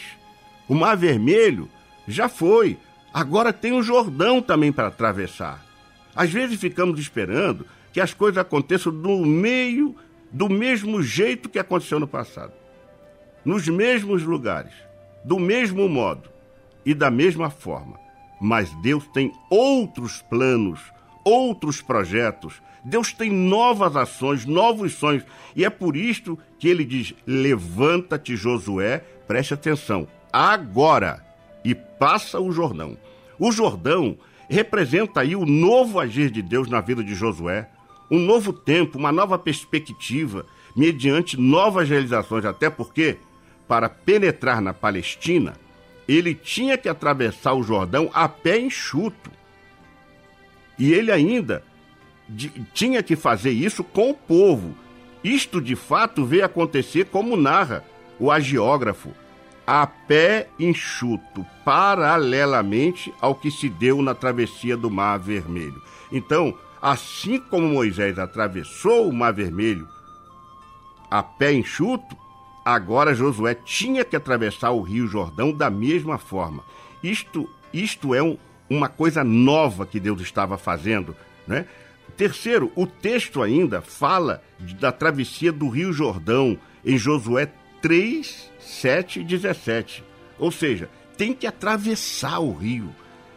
O 0.68 0.76
Mar 0.76 0.96
Vermelho 0.96 1.68
já 2.08 2.30
foi. 2.30 2.78
Agora 3.14 3.52
tem 3.52 3.74
o 3.74 3.84
Jordão 3.84 4.42
também 4.42 4.72
para 4.72 4.88
atravessar. 4.88 5.66
Às 6.16 6.32
vezes 6.32 6.60
ficamos 6.60 7.00
esperando 7.00 7.66
que 7.92 8.00
as 8.00 8.14
coisas 8.14 8.38
aconteçam 8.38 8.94
do 8.94 9.26
meio, 9.26 9.96
do 10.32 10.48
mesmo 10.50 11.04
jeito 11.04 11.50
que 11.50 11.60
aconteceu 11.60 12.00
no 12.00 12.08
passado. 12.08 12.54
Nos 13.44 13.68
mesmos 13.68 14.24
lugares, 14.24 14.74
do 15.26 15.40
mesmo 15.40 15.90
modo 15.90 16.30
e 16.86 16.94
da 16.94 17.12
mesma 17.12 17.50
forma. 17.50 18.00
Mas 18.40 18.74
Deus 18.82 19.06
tem 19.08 19.32
outros 19.50 20.22
planos, 20.22 20.80
outros 21.24 21.82
projetos. 21.82 22.62
Deus 22.84 23.14
tem 23.14 23.30
novas 23.30 23.96
ações, 23.96 24.46
novos 24.46 24.94
sonhos. 24.94 25.24
E 25.56 25.66
é 25.66 25.70
por 25.70 25.98
isto 25.98 26.40
que 26.58 26.68
ele 26.68 26.86
diz: 26.86 27.14
Levanta-te, 27.28 28.36
Josué, 28.36 29.00
preste 29.28 29.54
atenção, 29.54 30.08
agora 30.32 31.31
e 31.64 31.76
passa 31.76 32.40
o 32.40 32.52
Jordão. 32.52 32.98
O 33.40 33.52
Jordão 33.52 34.18
representa 34.50 35.22
aí 35.22 35.36
o 35.36 35.46
novo 35.46 36.00
agir 36.00 36.30
de 36.30 36.42
Deus 36.42 36.68
na 36.68 36.82
vida 36.82 37.04
de 37.04 37.16
Josué, 37.16 37.70
um 38.10 38.20
novo 38.20 38.52
tempo, 38.52 38.98
uma 38.98 39.12
nova 39.12 39.40
perspectiva, 39.40 40.46
mediante 40.76 41.40
novas 41.40 41.88
realizações, 41.88 42.44
até 42.44 42.70
porque, 42.70 43.18
para 43.68 43.88
penetrar 43.88 44.62
na 44.62 44.74
Palestina, 44.74 45.54
ele 46.08 46.36
tinha 46.36 46.78
que 46.78 46.90
atravessar 46.90 47.54
o 47.54 47.64
Jordão 47.64 48.10
a 48.14 48.28
pé 48.28 48.60
enxuto. 48.60 49.32
E 50.78 50.92
ele 50.92 51.12
ainda 51.12 51.64
de, 52.28 52.50
tinha 52.74 53.02
que 53.02 53.16
fazer 53.16 53.52
isso 53.52 53.84
com 53.84 54.10
o 54.10 54.14
povo. 54.14 54.76
Isto 55.24 55.62
de 55.62 55.76
fato 55.76 56.26
veio 56.26 56.44
acontecer 56.44 57.06
como 57.06 57.38
narra 57.38 57.86
o 58.20 58.30
agiógrafo 58.32 59.12
a 59.74 59.88
pé 59.88 60.50
enxuto, 60.60 61.46
paralelamente 61.64 63.14
ao 63.22 63.34
que 63.34 63.50
se 63.50 63.70
deu 63.70 64.02
na 64.02 64.14
travessia 64.14 64.76
do 64.76 64.92
Mar 64.92 65.18
Vermelho. 65.18 65.82
Então, 66.12 66.54
assim 66.82 67.40
como 67.40 67.70
Moisés 67.70 68.20
atravessou 68.20 69.08
o 69.08 69.14
Mar 69.14 69.32
Vermelho 69.32 69.88
a 71.10 71.24
pé 71.24 71.54
enxuto, 71.54 72.18
agora 72.66 73.16
Josué 73.16 73.56
tinha 73.56 74.04
que 74.04 74.18
atravessar 74.18 74.72
o 74.72 74.82
Rio 74.82 75.08
Jordão 75.08 75.54
da 75.54 75.70
mesma 75.70 76.18
forma. 76.18 76.66
Isto, 77.02 77.50
isto 77.74 78.14
é 78.14 78.22
um, 78.22 78.38
uma 78.70 78.90
coisa 78.90 79.24
nova 79.24 79.86
que 79.86 80.02
Deus 80.02 80.20
estava 80.20 80.58
fazendo, 80.58 81.16
né? 81.48 81.66
Terceiro, 82.18 82.70
o 82.76 82.86
texto 82.86 83.42
ainda 83.42 83.80
fala 83.80 84.44
da 84.82 84.92
travessia 84.92 85.50
do 85.50 85.70
Rio 85.70 85.94
Jordão 85.94 86.58
em 86.84 86.98
Josué 86.98 87.50
3, 87.82 88.51
7 88.62 89.22
e 89.22 89.24
17. 89.24 90.04
Ou 90.40 90.52
seja, 90.52 90.90
tem 91.18 91.34
que 91.34 91.46
atravessar 91.46 92.40
o 92.40 92.54
rio. 92.54 92.94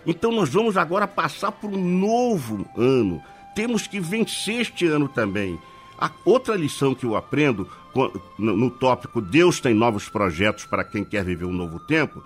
Então 0.06 0.32
nós 0.32 0.50
vamos 0.50 0.76
agora 0.76 1.06
passar 1.06 1.52
por 1.52 1.70
um 1.70 1.82
novo 1.82 2.66
ano. 2.76 3.22
temos 3.54 3.86
que 3.86 4.00
vencer 4.00 4.60
este 4.60 4.86
ano 4.86 5.08
também. 5.08 5.58
A 5.98 6.10
outra 6.24 6.56
lição 6.56 6.94
que 6.94 7.06
eu 7.06 7.16
aprendo 7.16 7.68
no 8.36 8.70
tópico 8.70 9.20
Deus 9.20 9.60
tem 9.60 9.72
novos 9.72 10.08
projetos 10.08 10.66
para 10.66 10.82
quem 10.84 11.04
quer 11.04 11.24
viver 11.24 11.44
um 11.44 11.52
novo 11.52 11.78
tempo 11.78 12.22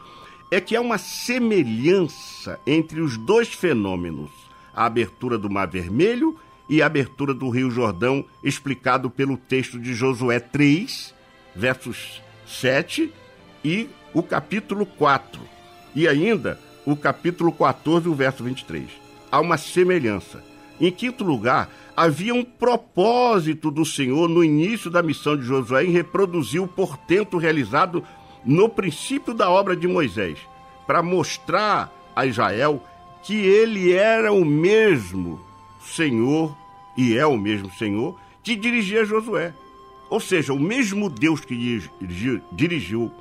é 0.51 0.61
que 0.61 0.75
há 0.75 0.81
uma 0.81 0.97
semelhança 0.97 2.59
entre 2.67 3.01
os 3.01 3.19
dois 3.19 3.49
fenômenos, 3.49 4.31
a 4.75 4.87
abertura 4.87 5.37
do 5.37 5.51
Mar 5.51 5.69
Vermelho 5.69 6.39
e 6.69 6.81
a 6.81 6.87
abertura 6.87 7.35
do 7.35 7.51
Rio 7.51 7.71
Jordão, 7.71 8.25
explicado 8.43 9.11
pelo 9.11 9.37
texto 9.37 9.79
de 9.79 9.95
Josué 9.95 10.41
3, 10.41 11.15
versos 11.55 12.23
7 12.49 13.13
e 13.65 13.89
o 14.15 14.23
capítulo 14.23 14.87
4, 14.87 15.41
e 15.95 16.09
ainda 16.09 16.59
o 16.87 16.97
capítulo 16.97 17.53
14, 17.53 18.09
o 18.09 18.15
verso 18.15 18.43
23. 18.43 18.89
Há 19.31 19.41
uma 19.41 19.59
semelhança. 19.59 20.43
Em 20.81 20.91
quinto 20.91 21.23
lugar, 21.23 21.69
havia 21.95 22.33
um 22.33 22.45
propósito 22.45 23.71
do 23.71 23.85
Senhor 23.85 24.29
no 24.29 24.43
início 24.43 24.91
da 24.91 25.03
missão 25.03 25.37
de 25.37 25.43
Josué 25.43 25.85
em 25.85 25.91
reproduzir 25.91 26.63
o 26.63 26.69
portento 26.69 27.37
realizado 27.37 28.03
no 28.45 28.69
princípio 28.69 29.35
da 29.35 29.51
obra 29.51 29.77
de 29.77 29.87
Moisés, 29.87 30.39
para 30.87 31.03
mostrar 31.03 31.93
a 32.17 32.25
Israel 32.25 32.83
que 33.23 33.35
ele 33.35 33.93
era 33.93 34.33
o 34.33 34.45
mesmo 34.45 35.41
Senhor, 35.85 36.57
e 36.97 37.19
é 37.19 37.27
o 37.27 37.37
mesmo 37.37 37.71
Senhor, 37.73 38.19
que 38.43 38.57
dirigia 38.57 39.05
Josué. 39.05 39.53
Ou 40.11 40.21
seja, 40.21 40.53
o 40.53 40.59
mesmo 40.59 41.11
Deus 41.11 41.41
que 41.41 41.83
dirigiu, 42.53 43.13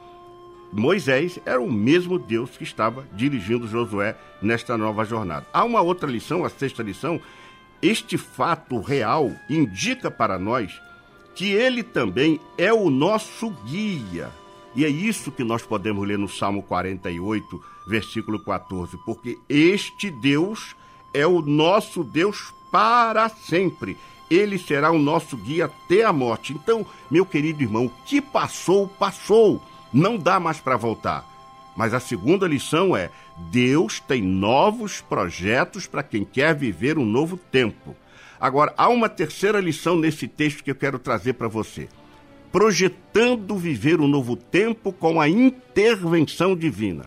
Moisés 0.72 1.40
era 1.46 1.62
o 1.62 1.72
mesmo 1.72 2.18
Deus 2.20 2.52
que 2.52 2.64
estava 2.64 3.08
dirigindo 3.14 3.68
Josué 3.68 4.18
nesta 4.42 4.78
nova 4.78 5.04
jornada. 5.06 5.46
Há 5.54 5.64
uma 5.64 5.82
outra 5.82 6.10
lição, 6.10 6.46
a 6.46 6.50
sexta 6.50 6.84
lição. 6.84 7.20
Este 7.82 8.18
fato 8.18 8.80
real 8.80 9.32
indica 9.50 10.10
para 10.10 10.40
nós 10.40 10.72
que 11.36 11.52
ele 11.52 11.84
também 11.84 12.40
é 12.58 12.74
o 12.74 12.90
nosso 12.90 13.50
guia. 13.66 14.30
E 14.76 14.84
é 14.84 14.90
isso 14.90 15.32
que 15.32 15.44
nós 15.44 15.64
podemos 15.64 16.08
ler 16.08 16.18
no 16.18 16.28
Salmo 16.28 16.62
48, 16.64 17.64
versículo 17.88 18.44
14, 18.44 18.98
porque 19.06 19.38
este 19.48 20.10
Deus 20.10 20.76
é 21.14 21.26
o 21.26 21.42
nosso 21.42 22.04
Deus 22.04 22.54
para 22.72 23.30
sempre. 23.30 23.98
Ele 24.30 24.58
será 24.58 24.92
o 24.92 25.00
nosso 25.00 25.38
guia 25.38 25.66
até 25.66 26.04
a 26.04 26.12
morte. 26.12 26.54
Então, 26.54 26.86
meu 27.10 27.26
querido 27.26 27.64
irmão, 27.64 27.86
o 27.86 27.92
que 28.06 28.22
passou, 28.22 28.88
passou 28.88 29.62
não 29.94 30.18
dá 30.18 30.40
mais 30.40 30.60
para 30.60 30.78
voltar. 30.78 31.26
Mas 31.76 31.94
a 31.94 32.00
segunda 32.00 32.48
lição 32.48 32.98
é: 32.98 33.10
Deus 33.52 34.00
tem 34.00 34.22
novos 34.22 35.00
projetos 35.00 35.86
para 35.86 36.04
quem 36.04 36.26
quer 36.26 36.56
viver 36.56 36.98
um 36.98 37.06
novo 37.06 37.38
tempo. 37.38 37.96
Agora, 38.40 38.74
há 38.78 38.90
uma 38.90 39.10
terceira 39.10 39.60
lição 39.60 39.96
nesse 39.96 40.28
texto 40.28 40.64
que 40.64 40.72
eu 40.72 40.76
quero 40.76 41.00
trazer 41.00 41.34
para 41.34 41.48
você. 41.48 41.88
Projetando 42.52 43.56
viver 43.58 44.00
um 44.00 44.08
novo 44.08 44.36
tempo 44.36 44.92
com 44.92 45.20
a 45.20 45.28
intervenção 45.28 46.56
divina. 46.56 47.06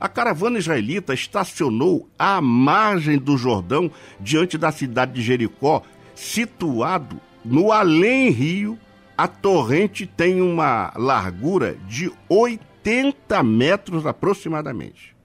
A 0.00 0.08
caravana 0.08 0.58
israelita 0.58 1.12
estacionou 1.12 2.08
à 2.18 2.40
margem 2.40 3.18
do 3.18 3.36
Jordão, 3.36 3.90
diante 4.18 4.56
da 4.56 4.72
cidade 4.72 5.12
de 5.12 5.22
Jericó, 5.22 5.82
situado 6.20 7.18
no 7.42 7.72
além-rio 7.72 8.78
a 9.16 9.26
torrente 9.26 10.06
tem 10.06 10.42
uma 10.42 10.92
largura 10.94 11.76
de 11.88 12.12
80 12.28 13.42
metros 13.42 14.06
aproximadamente, 14.06 15.16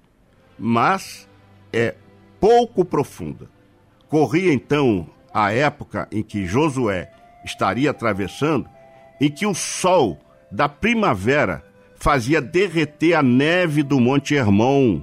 mas 0.58 1.28
é 1.72 1.96
pouco 2.40 2.86
profunda. 2.86 3.50
Corria 4.08 4.54
então 4.54 5.10
a 5.34 5.52
época 5.52 6.08
em 6.12 6.24
que 6.24 6.46
Josué 6.46 7.12
estaria 7.44 7.92
atravessando, 7.92 8.70
em 9.20 9.30
que 9.30 9.46
o 9.46 9.54
sol 9.54 10.18
da 10.50 10.70
primavera 10.70 11.64
fazia 11.96 12.42
derreter 12.42 13.16
a 13.16 13.24
neve 13.24 13.84
do 13.84 14.00
Monte 14.00 14.34
Hermon. 14.34 15.02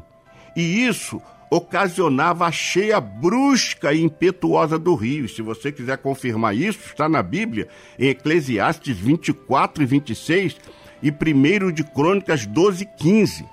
E 0.57 0.87
isso 0.87 1.20
ocasionava 1.52 2.46
a 2.46 2.50
cheia 2.50 2.98
brusca 2.98 3.92
e 3.92 4.02
impetuosa 4.02 4.78
do 4.78 4.94
rio. 4.94 5.28
Se 5.28 5.42
você 5.42 5.70
quiser 5.70 5.98
confirmar 5.98 6.56
isso, 6.56 6.80
está 6.86 7.10
na 7.10 7.22
Bíblia, 7.22 7.68
em 7.98 8.08
Eclesiastes 8.08 8.96
24 8.96 9.82
e 9.82 9.86
26 9.86 10.56
e 11.02 11.10
1 11.10 11.70
de 11.70 11.84
Crônicas 11.84 12.46
12 12.46 12.84
e 12.84 12.86
15. 12.86 13.44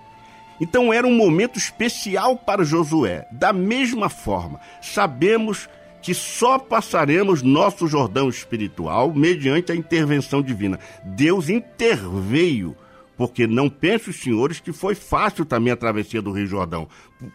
Então 0.62 0.93
era 0.93 1.05
um 1.05 1.13
momento 1.13 1.59
especial 1.59 2.38
para 2.38 2.63
Josué. 2.63 3.27
Da 3.33 3.51
mesma 3.51 4.07
forma, 4.07 4.62
sabemos 4.81 5.67
que 6.01 6.13
só 6.13 6.57
passaremos 6.57 7.41
nosso 7.41 7.85
Jordão 7.85 8.29
espiritual 8.29 9.13
mediante 9.13 9.73
a 9.73 9.75
intervenção 9.75 10.41
divina. 10.41 10.79
Deus 11.03 11.49
interveio 11.49 12.77
porque 13.19 13.45
não 13.45 13.69
pense 13.69 14.10
os 14.10 14.15
senhores 14.15 14.62
que 14.62 14.71
foi 14.71 14.95
fácil 14.95 15.43
também 15.43 15.73
a 15.73 15.75
travessia 15.75 16.21
do 16.21 16.32
Rio 16.32 16.47
Jordão. 16.47 16.88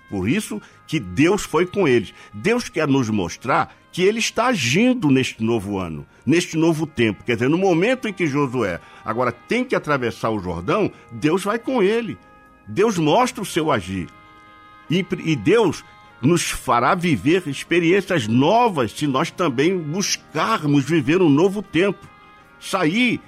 Por 0.08 0.26
isso 0.26 0.58
que 0.86 0.98
Deus 0.98 1.42
foi 1.42 1.66
com 1.66 1.86
eles. 1.86 2.14
Deus 2.32 2.70
quer 2.70 2.88
nos 2.88 3.10
mostrar 3.10 3.76
que 3.92 4.00
ele 4.02 4.18
está 4.18 4.46
agindo 4.46 5.10
neste 5.10 5.44
novo 5.44 5.78
ano, 5.78 6.06
neste 6.24 6.56
novo 6.56 6.86
tempo. 6.86 7.22
Quer 7.22 7.34
dizer, 7.34 7.50
no 7.50 7.58
momento 7.58 8.08
em 8.08 8.14
que 8.14 8.26
Josué 8.26 8.80
agora 9.04 9.30
tem 9.30 9.62
que 9.62 9.76
atravessar 9.76 10.30
o 10.30 10.38
Jordão, 10.38 10.90
Deus 11.12 11.44
vai 11.44 11.58
com 11.58 11.82
ele. 11.82 12.16
Deus 12.66 12.96
mostra 12.96 13.42
o 13.42 13.46
seu 13.46 13.70
agir. 13.70 14.08
E, 14.88 15.04
e 15.22 15.36
Deus 15.36 15.84
nos 16.22 16.50
fará 16.50 16.94
viver 16.94 17.46
experiências 17.46 18.26
novas 18.26 18.90
se 18.92 19.06
nós 19.06 19.30
também 19.30 19.76
buscarmos 19.76 20.82
viver 20.82 21.20
um 21.20 21.28
novo 21.28 21.60
tempo. 21.60 22.08
Sair 22.58 23.20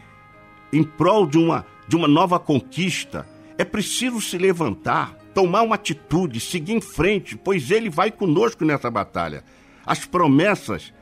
em 0.73 0.83
prol 0.83 1.27
de 1.27 1.37
uma 1.37 1.66
de 1.88 1.96
uma 1.96 2.09
nova 2.09 2.38
conquista, 2.38 3.27
é 3.59 3.64
preciso 3.64 4.20
se 4.20 4.37
levantar, 4.37 5.14
tomar 5.35 5.62
uma 5.62 5.75
atitude, 5.75 6.40
seguir 6.40 6.75
em 6.75 6.81
frente, 6.81 7.37
pois 7.37 7.70
ele 7.70 7.88
vai 7.88 8.11
conosco 8.11 8.64
nessa 8.64 8.90
batalha. 8.90 9.44
As 9.85 10.05
promessas, 10.05 10.92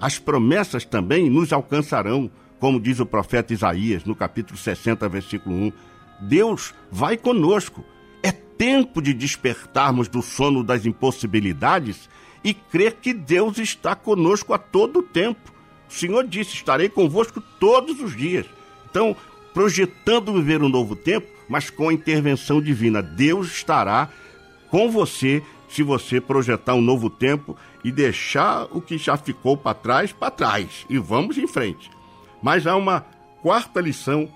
as 0.00 0.18
promessas 0.18 0.84
também 0.84 1.30
nos 1.30 1.52
alcançarão, 1.52 2.30
como 2.58 2.80
diz 2.80 3.00
o 3.00 3.06
profeta 3.06 3.52
Isaías 3.52 4.04
no 4.04 4.14
capítulo 4.14 4.58
60, 4.58 5.08
versículo 5.08 5.54
1. 5.54 5.72
Deus 6.22 6.74
vai 6.90 7.16
conosco. 7.16 7.84
É 8.22 8.32
tempo 8.32 9.00
de 9.00 9.14
despertarmos 9.14 10.08
do 10.08 10.22
sono 10.22 10.64
das 10.64 10.84
impossibilidades 10.84 12.08
e 12.42 12.54
crer 12.54 12.94
que 12.94 13.12
Deus 13.12 13.58
está 13.58 13.94
conosco 13.94 14.52
a 14.54 14.58
todo 14.58 15.00
o 15.00 15.02
tempo. 15.02 15.52
O 15.88 15.92
Senhor 15.92 16.26
disse: 16.26 16.54
Estarei 16.54 16.88
convosco 16.88 17.40
todos 17.60 18.00
os 18.00 18.16
dias. 18.16 18.46
Então, 18.90 19.16
projetando 19.56 20.34
viver 20.34 20.62
um 20.62 20.68
novo 20.68 20.94
tempo, 20.94 21.26
mas 21.48 21.70
com 21.70 21.88
a 21.88 21.92
intervenção 21.94 22.60
divina. 22.60 23.02
Deus 23.02 23.46
estará 23.46 24.10
com 24.68 24.90
você 24.90 25.42
se 25.66 25.82
você 25.82 26.20
projetar 26.20 26.74
um 26.74 26.82
novo 26.82 27.08
tempo 27.08 27.56
e 27.82 27.90
deixar 27.90 28.64
o 28.64 28.82
que 28.82 28.98
já 28.98 29.16
ficou 29.16 29.56
para 29.56 29.72
trás 29.72 30.12
para 30.12 30.30
trás 30.30 30.84
e 30.90 30.98
vamos 30.98 31.38
em 31.38 31.46
frente. 31.46 31.90
Mas 32.42 32.66
há 32.66 32.76
uma 32.76 33.00
quarta 33.40 33.80
lição 33.80 34.28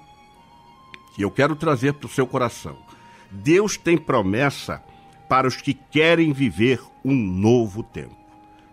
que 1.14 1.22
eu 1.22 1.30
quero 1.30 1.54
trazer 1.54 1.92
para 1.92 2.06
o 2.06 2.10
seu 2.10 2.26
coração. 2.26 2.78
Deus 3.30 3.76
tem 3.76 3.98
promessa 3.98 4.82
para 5.28 5.46
os 5.46 5.56
que 5.56 5.74
querem 5.74 6.32
viver 6.32 6.80
um 7.04 7.14
novo 7.14 7.82
tempo. 7.82 8.16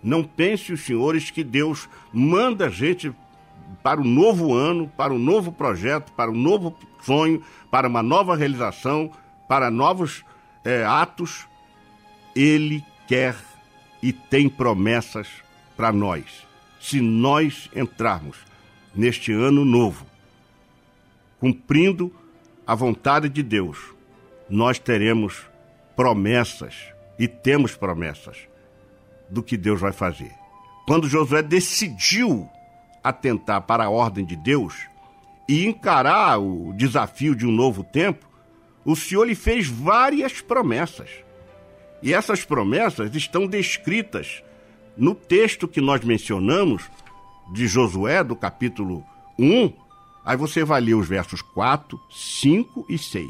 Não 0.02 0.24
pense 0.24 0.72
os 0.72 0.80
senhores 0.80 1.30
que 1.30 1.44
Deus 1.44 1.90
manda 2.14 2.68
a 2.68 2.70
gente 2.70 3.14
para 3.84 4.02
o 4.02 4.04
novo 4.04 4.54
ano, 4.54 4.92
para 4.96 5.14
um 5.14 5.20
novo 5.20 5.52
projeto, 5.52 6.12
para 6.14 6.32
um 6.32 6.36
novo 6.36 6.76
sonho, 7.02 7.44
para 7.70 7.88
uma 7.88 8.04
nova 8.04 8.36
realização, 8.36 9.12
para 9.48 9.70
novos 9.72 10.24
é, 10.64 10.84
atos. 10.84 11.48
Ele 12.36 12.84
quer 13.08 13.36
e 14.02 14.12
tem 14.14 14.48
promessas 14.50 15.28
para 15.76 15.92
nós. 15.92 16.46
Se 16.80 17.02
nós 17.02 17.70
entrarmos 17.76 18.38
neste 18.94 19.32
ano 19.32 19.66
novo, 19.66 20.06
cumprindo 21.40 22.14
a 22.66 22.76
vontade 22.76 23.30
de 23.30 23.44
Deus, 23.44 23.78
nós 24.50 24.80
teremos 24.80 25.46
promessas 25.96 26.76
e 27.18 27.28
temos 27.28 27.76
promessas 27.76 28.38
do 29.30 29.42
que 29.42 29.58
Deus 29.58 29.80
vai 29.80 29.92
fazer. 29.92 30.32
Quando 30.86 31.10
Josué 31.10 31.42
decidiu 31.42 32.50
atentar 33.10 33.62
para 33.62 33.86
a 33.86 33.90
ordem 33.90 34.26
de 34.26 34.36
Deus 34.36 34.76
e 35.48 35.66
encarar 35.66 36.40
o 36.40 36.74
desafio 36.74 37.36
de 37.36 37.46
um 37.46 37.52
novo 37.52 37.84
tempo, 37.84 38.28
o 38.84 38.96
Senhor 38.96 39.24
lhe 39.24 39.36
fez 39.36 39.68
várias 39.68 40.42
promessas. 40.42 41.10
E 42.02 42.14
essas 42.14 42.44
promessas 42.44 43.14
estão 43.16 43.48
descritas 43.48 44.44
no 44.96 45.16
texto 45.16 45.68
que 45.68 45.82
nós 45.82 46.04
mencionamos 46.04 46.84
de 47.54 47.68
Josué, 47.68 48.24
do 48.24 48.36
capítulo 48.36 49.04
1. 49.40 49.74
Aí 50.26 50.36
você 50.36 50.64
vai 50.64 50.82
ler 50.82 50.96
os 50.96 51.08
versos 51.08 51.42
4, 51.42 52.00
5 52.10 52.86
e 52.90 52.98
6. 52.98 53.30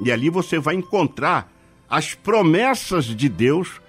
E 0.00 0.10
ali 0.10 0.30
você 0.30 0.58
vai 0.58 0.74
encontrar 0.74 1.52
as 1.88 2.14
promessas 2.14 3.04
de 3.04 3.28
Deus 3.28 3.80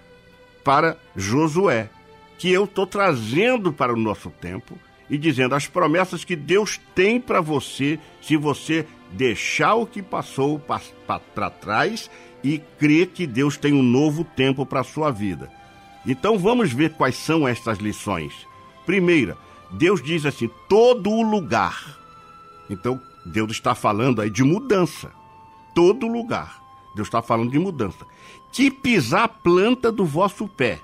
para 0.64 0.98
Josué 1.16 1.90
que 2.38 2.52
eu 2.52 2.66
estou 2.66 2.88
trazendo 2.88 3.72
para 3.72 3.94
o 3.94 3.98
nosso 3.98 4.32
tempo 4.32 4.76
e 5.12 5.17
dizendo 5.17 5.54
as 5.54 5.67
promessas 5.67 6.24
que 6.24 6.38
Deus 6.38 6.80
tem 6.95 7.19
para 7.19 7.41
você 7.41 8.00
se 8.21 8.38
você 8.38 8.88
deixar 9.12 9.76
o 9.76 9.86
que 9.86 10.02
passou 10.02 10.58
para 10.58 11.50
trás 11.50 12.10
e 12.41 12.60
crer 12.80 13.08
que 13.08 13.28
Deus 13.28 13.58
tem 13.58 13.74
um 13.74 13.84
novo 13.84 14.24
tempo 14.24 14.65
para 14.65 14.80
a 14.80 14.86
sua 14.86 15.12
vida. 15.12 15.52
Então 16.08 16.39
vamos 16.39 16.71
ver 16.71 16.93
quais 16.93 17.17
são 17.17 17.45
estas 17.45 17.80
lições. 17.80 18.34
Primeira, 18.86 19.38
Deus 19.69 20.02
diz 20.02 20.26
assim: 20.26 20.50
todo 20.69 21.12
o 21.12 21.21
lugar. 21.21 22.00
Então 22.69 23.00
Deus 23.26 23.52
está 23.52 23.76
falando 23.76 24.21
aí 24.21 24.30
de 24.30 24.45
mudança. 24.45 25.12
Todo 25.76 26.08
lugar. 26.08 26.62
Deus 26.95 27.10
está 27.10 27.21
falando 27.21 27.52
de 27.52 27.60
mudança. 27.60 28.06
Que 28.52 28.71
pisar 28.71 29.24
a 29.24 29.28
planta 29.28 29.91
do 29.91 30.06
vosso 30.06 30.47
pé. 30.47 30.80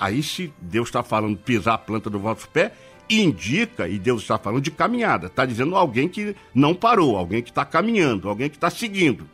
Aí, 0.00 0.22
se 0.22 0.52
Deus 0.60 0.88
está 0.88 1.02
falando 1.02 1.36
pisar 1.36 1.74
a 1.74 1.78
planta 1.78 2.08
do 2.08 2.20
vosso 2.20 2.48
pé, 2.50 2.72
indica, 3.08 3.88
e 3.88 3.98
Deus 3.98 4.22
está 4.22 4.38
falando 4.38 4.62
de 4.62 4.70
caminhada, 4.70 5.26
está 5.28 5.46
dizendo 5.46 5.76
alguém 5.76 6.08
que 6.08 6.36
não 6.54 6.74
parou, 6.74 7.16
alguém 7.16 7.42
que 7.42 7.50
está 7.50 7.64
caminhando, 7.64 8.28
alguém 8.28 8.50
que 8.50 8.56
está 8.56 8.70
seguindo. 8.70 9.28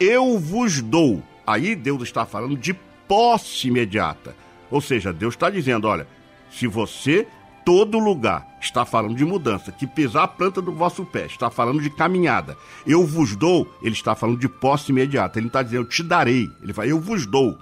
Eu 0.00 0.38
vos 0.38 0.80
dou. 0.80 1.22
Aí 1.46 1.74
Deus 1.74 2.02
está 2.02 2.24
falando 2.24 2.56
de 2.56 2.74
posse 3.06 3.68
imediata. 3.68 4.34
Ou 4.70 4.80
seja, 4.80 5.12
Deus 5.12 5.34
está 5.34 5.50
dizendo: 5.50 5.88
olha, 5.88 6.06
se 6.50 6.66
você, 6.66 7.26
todo 7.64 7.98
lugar, 7.98 8.46
está 8.60 8.84
falando 8.84 9.14
de 9.14 9.24
mudança, 9.24 9.72
que 9.72 9.86
pisar 9.86 10.24
a 10.24 10.28
planta 10.28 10.60
do 10.60 10.72
vosso 10.72 11.04
pé, 11.04 11.26
está 11.26 11.50
falando 11.50 11.82
de 11.82 11.90
caminhada, 11.90 12.56
eu 12.86 13.06
vos 13.06 13.34
dou, 13.34 13.66
ele 13.82 13.94
está 13.94 14.14
falando 14.14 14.38
de 14.38 14.48
posse 14.48 14.92
imediata. 14.92 15.38
Ele 15.38 15.44
não 15.44 15.48
está 15.48 15.62
dizendo, 15.62 15.82
eu 15.82 15.88
te 15.88 16.02
darei. 16.02 16.50
Ele 16.62 16.72
fala, 16.72 16.88
eu 16.88 17.00
vos 17.00 17.26
dou. 17.26 17.58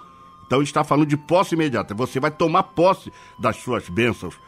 Então 0.46 0.58
ele 0.58 0.64
está 0.66 0.84
falando 0.84 1.08
de 1.08 1.16
posse 1.16 1.54
imediata. 1.54 1.94
Você 1.94 2.20
vai 2.20 2.30
tomar 2.30 2.62
posse 2.62 3.12
das 3.38 3.56
suas 3.56 3.88
bênçãos. 3.88 4.38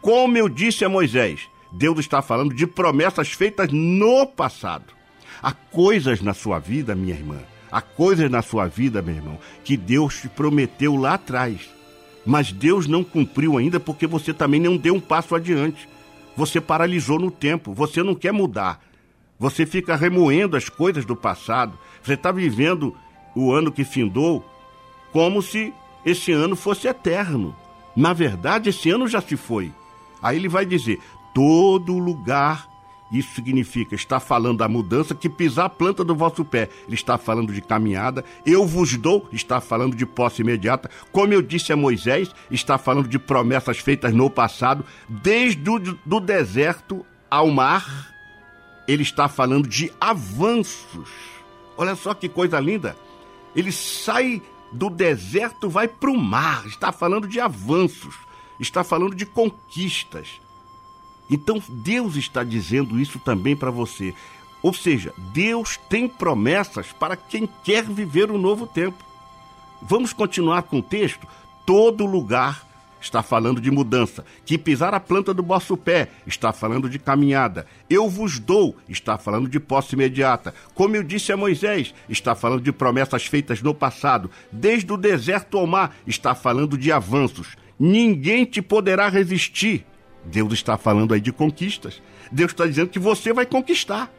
Como 0.00 0.38
eu 0.38 0.48
disse 0.48 0.82
a 0.84 0.88
Moisés, 0.88 1.48
Deus 1.70 1.98
está 1.98 2.22
falando 2.22 2.54
de 2.54 2.66
promessas 2.66 3.32
feitas 3.32 3.70
no 3.70 4.26
passado. 4.26 4.94
Há 5.42 5.52
coisas 5.52 6.22
na 6.22 6.32
sua 6.32 6.58
vida, 6.58 6.94
minha 6.94 7.14
irmã, 7.14 7.38
há 7.70 7.82
coisas 7.82 8.30
na 8.30 8.40
sua 8.40 8.66
vida, 8.66 9.02
meu 9.02 9.14
irmão, 9.14 9.38
que 9.62 9.76
Deus 9.76 10.20
te 10.20 10.28
prometeu 10.28 10.96
lá 10.96 11.14
atrás. 11.14 11.68
Mas 12.24 12.50
Deus 12.50 12.86
não 12.86 13.04
cumpriu 13.04 13.58
ainda 13.58 13.78
porque 13.78 14.06
você 14.06 14.32
também 14.32 14.60
não 14.60 14.76
deu 14.76 14.94
um 14.94 15.00
passo 15.00 15.34
adiante. 15.34 15.88
Você 16.36 16.60
paralisou 16.60 17.18
no 17.18 17.30
tempo, 17.30 17.74
você 17.74 18.02
não 18.02 18.14
quer 18.14 18.32
mudar. 18.32 18.80
Você 19.38 19.66
fica 19.66 19.96
remoendo 19.96 20.56
as 20.56 20.68
coisas 20.68 21.04
do 21.04 21.16
passado. 21.16 21.78
Você 22.02 22.14
está 22.14 22.32
vivendo 22.32 22.96
o 23.34 23.52
ano 23.52 23.72
que 23.72 23.84
findou 23.84 24.44
como 25.12 25.42
se 25.42 25.72
esse 26.04 26.32
ano 26.32 26.56
fosse 26.56 26.88
eterno. 26.88 27.54
Na 27.94 28.12
verdade, 28.12 28.70
esse 28.70 28.90
ano 28.90 29.06
já 29.06 29.20
se 29.20 29.36
foi. 29.36 29.72
Aí 30.22 30.36
ele 30.36 30.48
vai 30.48 30.64
dizer: 30.66 31.00
todo 31.34 31.98
lugar. 31.98 32.68
Isso 33.10 33.34
significa, 33.34 33.96
está 33.96 34.20
falando 34.20 34.58
da 34.58 34.68
mudança 34.68 35.16
que 35.16 35.28
pisar 35.28 35.64
a 35.64 35.68
planta 35.68 36.04
do 36.04 36.14
vosso 36.14 36.44
pé. 36.44 36.68
Ele 36.86 36.94
está 36.94 37.18
falando 37.18 37.52
de 37.52 37.60
caminhada. 37.60 38.24
Eu 38.46 38.64
vos 38.64 38.96
dou, 38.96 39.28
está 39.32 39.60
falando 39.60 39.96
de 39.96 40.06
posse 40.06 40.42
imediata. 40.42 40.88
Como 41.10 41.32
eu 41.32 41.42
disse 41.42 41.72
a 41.72 41.76
Moisés, 41.76 42.30
está 42.52 42.78
falando 42.78 43.08
de 43.08 43.18
promessas 43.18 43.78
feitas 43.78 44.14
no 44.14 44.30
passado, 44.30 44.84
desde 45.08 45.68
o 45.68 45.80
do 46.06 46.20
deserto 46.20 47.04
ao 47.28 47.50
mar. 47.50 48.14
Ele 48.86 49.02
está 49.02 49.26
falando 49.26 49.68
de 49.68 49.92
avanços. 50.00 51.10
Olha 51.76 51.96
só 51.96 52.14
que 52.14 52.28
coisa 52.28 52.60
linda. 52.60 52.96
Ele 53.56 53.72
sai 53.72 54.40
do 54.72 54.88
deserto, 54.88 55.68
vai 55.68 55.88
para 55.88 56.10
o 56.10 56.16
mar. 56.16 56.64
Está 56.64 56.92
falando 56.92 57.26
de 57.26 57.40
avanços 57.40 58.29
está 58.60 58.84
falando 58.84 59.14
de 59.14 59.26
conquistas. 59.26 60.40
Então 61.30 61.62
Deus 61.68 62.16
está 62.16 62.44
dizendo 62.44 63.00
isso 63.00 63.18
também 63.18 63.56
para 63.56 63.70
você. 63.70 64.14
Ou 64.62 64.74
seja, 64.74 65.12
Deus 65.32 65.78
tem 65.88 66.06
promessas 66.06 66.92
para 66.92 67.16
quem 67.16 67.48
quer 67.64 67.84
viver 67.84 68.30
o 68.30 68.34
um 68.34 68.38
novo 68.38 68.66
tempo. 68.66 69.02
Vamos 69.80 70.12
continuar 70.12 70.64
com 70.64 70.80
o 70.80 70.82
texto? 70.82 71.26
Todo 71.64 72.04
lugar 72.04 72.68
está 73.00 73.22
falando 73.22 73.60
de 73.60 73.70
mudança. 73.70 74.24
Que 74.44 74.58
pisar 74.58 74.92
a 74.92 75.00
planta 75.00 75.32
do 75.32 75.42
vosso 75.42 75.76
pé 75.76 76.10
está 76.26 76.52
falando 76.52 76.90
de 76.90 76.98
caminhada. 76.98 77.66
Eu 77.88 78.10
vos 78.10 78.38
dou 78.38 78.76
está 78.86 79.16
falando 79.16 79.48
de 79.48 79.58
posse 79.58 79.94
imediata. 79.94 80.54
Como 80.74 80.94
eu 80.94 81.02
disse 81.02 81.32
a 81.32 81.36
Moisés, 81.36 81.94
está 82.08 82.34
falando 82.34 82.60
de 82.60 82.72
promessas 82.72 83.24
feitas 83.24 83.62
no 83.62 83.74
passado. 83.74 84.30
Desde 84.52 84.92
o 84.92 84.98
deserto 84.98 85.56
ao 85.56 85.66
mar 85.66 85.96
está 86.06 86.34
falando 86.34 86.76
de 86.76 86.92
avanços 86.92 87.56
ninguém 87.80 88.44
te 88.44 88.60
poderá 88.60 89.08
resistir. 89.08 89.86
Deus 90.22 90.52
está 90.52 90.76
falando 90.76 91.14
aí 91.14 91.20
de 91.20 91.32
conquistas. 91.32 92.02
Deus 92.30 92.52
está 92.52 92.66
dizendo 92.66 92.90
que 92.90 92.98
você 92.98 93.32
vai 93.32 93.46
conquistar. 93.46 94.12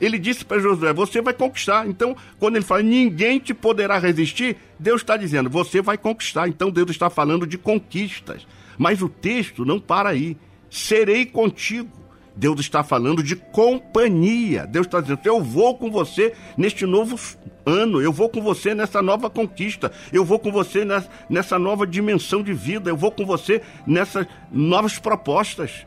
Ele 0.00 0.18
disse 0.18 0.44
para 0.44 0.58
Josué: 0.58 0.92
Você 0.94 1.20
vai 1.20 1.34
conquistar. 1.34 1.86
Então, 1.86 2.16
quando 2.38 2.56
ele 2.56 2.64
fala 2.64 2.82
ninguém 2.82 3.38
te 3.38 3.52
poderá 3.52 3.98
resistir, 3.98 4.56
Deus 4.78 5.02
está 5.02 5.16
dizendo: 5.16 5.50
Você 5.50 5.82
vai 5.82 5.98
conquistar. 5.98 6.48
Então, 6.48 6.70
Deus 6.70 6.90
está 6.90 7.10
falando 7.10 7.46
de 7.46 7.58
conquistas. 7.58 8.46
Mas 8.78 9.02
o 9.02 9.08
texto 9.08 9.64
não 9.64 9.78
para 9.78 10.08
aí. 10.08 10.36
Serei 10.70 11.26
contigo. 11.26 12.01
Deus 12.34 12.60
está 12.60 12.82
falando 12.82 13.22
de 13.22 13.36
companhia. 13.36 14.66
Deus 14.66 14.86
está 14.86 15.00
dizendo: 15.00 15.20
Eu 15.24 15.42
vou 15.42 15.76
com 15.76 15.90
você 15.90 16.32
neste 16.56 16.86
novo 16.86 17.18
ano, 17.64 18.00
eu 18.00 18.12
vou 18.12 18.28
com 18.28 18.42
você 18.42 18.74
nessa 18.74 19.00
nova 19.02 19.30
conquista, 19.30 19.92
eu 20.12 20.24
vou 20.24 20.38
com 20.38 20.50
você 20.50 20.86
nessa 21.28 21.58
nova 21.58 21.86
dimensão 21.86 22.42
de 22.42 22.52
vida, 22.52 22.90
eu 22.90 22.96
vou 22.96 23.10
com 23.10 23.24
você 23.24 23.62
nessas 23.86 24.26
novas 24.50 24.98
propostas. 24.98 25.86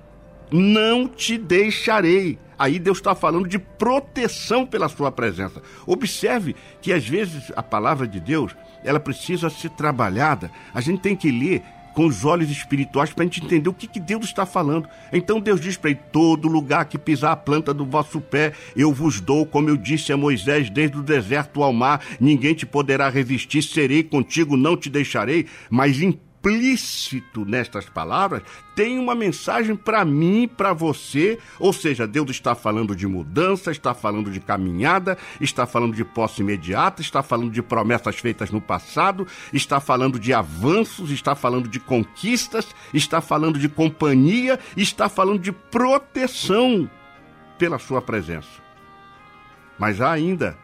Não 0.52 1.08
te 1.08 1.38
deixarei. 1.38 2.38
Aí 2.58 2.80
Deus 2.80 3.00
está 3.00 3.14
falando 3.14 3.50
de 3.50 3.60
proteção 3.60 4.66
pela 4.66 4.88
sua 4.88 5.12
presença. 5.12 5.62
Observe 5.86 6.56
que 6.82 6.94
às 6.94 7.06
vezes 7.06 7.52
a 7.56 7.62
palavra 7.62 8.08
de 8.08 8.20
Deus 8.20 8.56
ela 8.84 9.00
precisa 9.00 9.50
ser 9.50 9.72
trabalhada. 9.72 10.50
A 10.74 10.80
gente 10.80 11.02
tem 11.02 11.16
que 11.16 11.32
ler 11.32 11.64
com 11.96 12.06
os 12.06 12.26
olhos 12.26 12.52
espirituais 12.52 13.12
para 13.12 13.24
a 13.24 13.26
gente 13.26 13.44
entender 13.44 13.70
o 13.70 13.74
que, 13.74 13.88
que 13.88 14.00
Deus 14.00 14.26
está 14.26 14.46
falando. 14.46 14.88
Então 15.12 15.40
Deus 15.40 15.60
diz 15.60 15.78
para 15.78 15.90
ele: 15.90 16.00
todo 16.12 16.48
lugar 16.48 16.86
que 16.86 17.00
pisar 17.00 17.32
a 17.32 17.38
planta 17.38 17.74
do 17.74 17.86
vosso 17.86 18.22
pé, 18.22 18.52
eu 18.76 18.94
vos 18.94 19.20
dou, 19.20 19.46
como 19.46 19.70
eu 19.70 19.78
disse 19.78 20.12
a 20.12 20.18
Moisés, 20.18 20.70
desde 20.70 20.98
o 20.98 21.02
deserto 21.02 21.64
ao 21.64 21.74
mar, 21.74 22.06
ninguém 22.20 22.54
te 22.54 22.66
poderá 22.66 23.10
resistir, 23.10 23.64
serei 23.64 24.04
contigo, 24.04 24.58
não 24.58 24.76
te 24.76 24.90
deixarei, 24.90 25.48
mas 25.70 26.02
em 26.02 26.20
implícito 26.46 27.44
nestas 27.44 27.90
palavras 27.90 28.44
tem 28.76 29.00
uma 29.00 29.16
mensagem 29.16 29.76
para 29.76 30.06
mim, 30.06 30.48
para 30.48 30.74
você. 30.74 31.40
Ou 31.58 31.74
seja, 31.74 32.06
Deus 32.06 32.30
está 32.30 32.54
falando 32.54 32.96
de 32.96 33.08
mudança, 33.08 33.72
está 33.72 33.94
falando 33.94 34.30
de 34.30 34.40
caminhada, 34.40 35.18
está 35.42 35.66
falando 35.66 35.96
de 35.96 36.06
posse 36.06 36.42
imediata, 36.42 37.02
está 37.02 37.24
falando 37.24 37.52
de 37.52 37.62
promessas 37.62 38.18
feitas 38.18 38.52
no 38.52 38.62
passado, 38.62 39.26
está 39.52 39.80
falando 39.80 40.20
de 40.20 40.34
avanços, 40.34 41.10
está 41.10 41.34
falando 41.34 41.68
de 41.68 41.80
conquistas, 41.80 42.68
está 42.94 43.22
falando 43.22 43.58
de 43.58 43.68
companhia, 43.68 44.60
está 44.78 45.10
falando 45.10 45.40
de 45.40 45.52
proteção 45.52 46.90
pela 47.58 47.80
sua 47.80 48.02
presença. 48.02 48.64
Mas 49.80 50.00
há 50.00 50.12
ainda, 50.12 50.58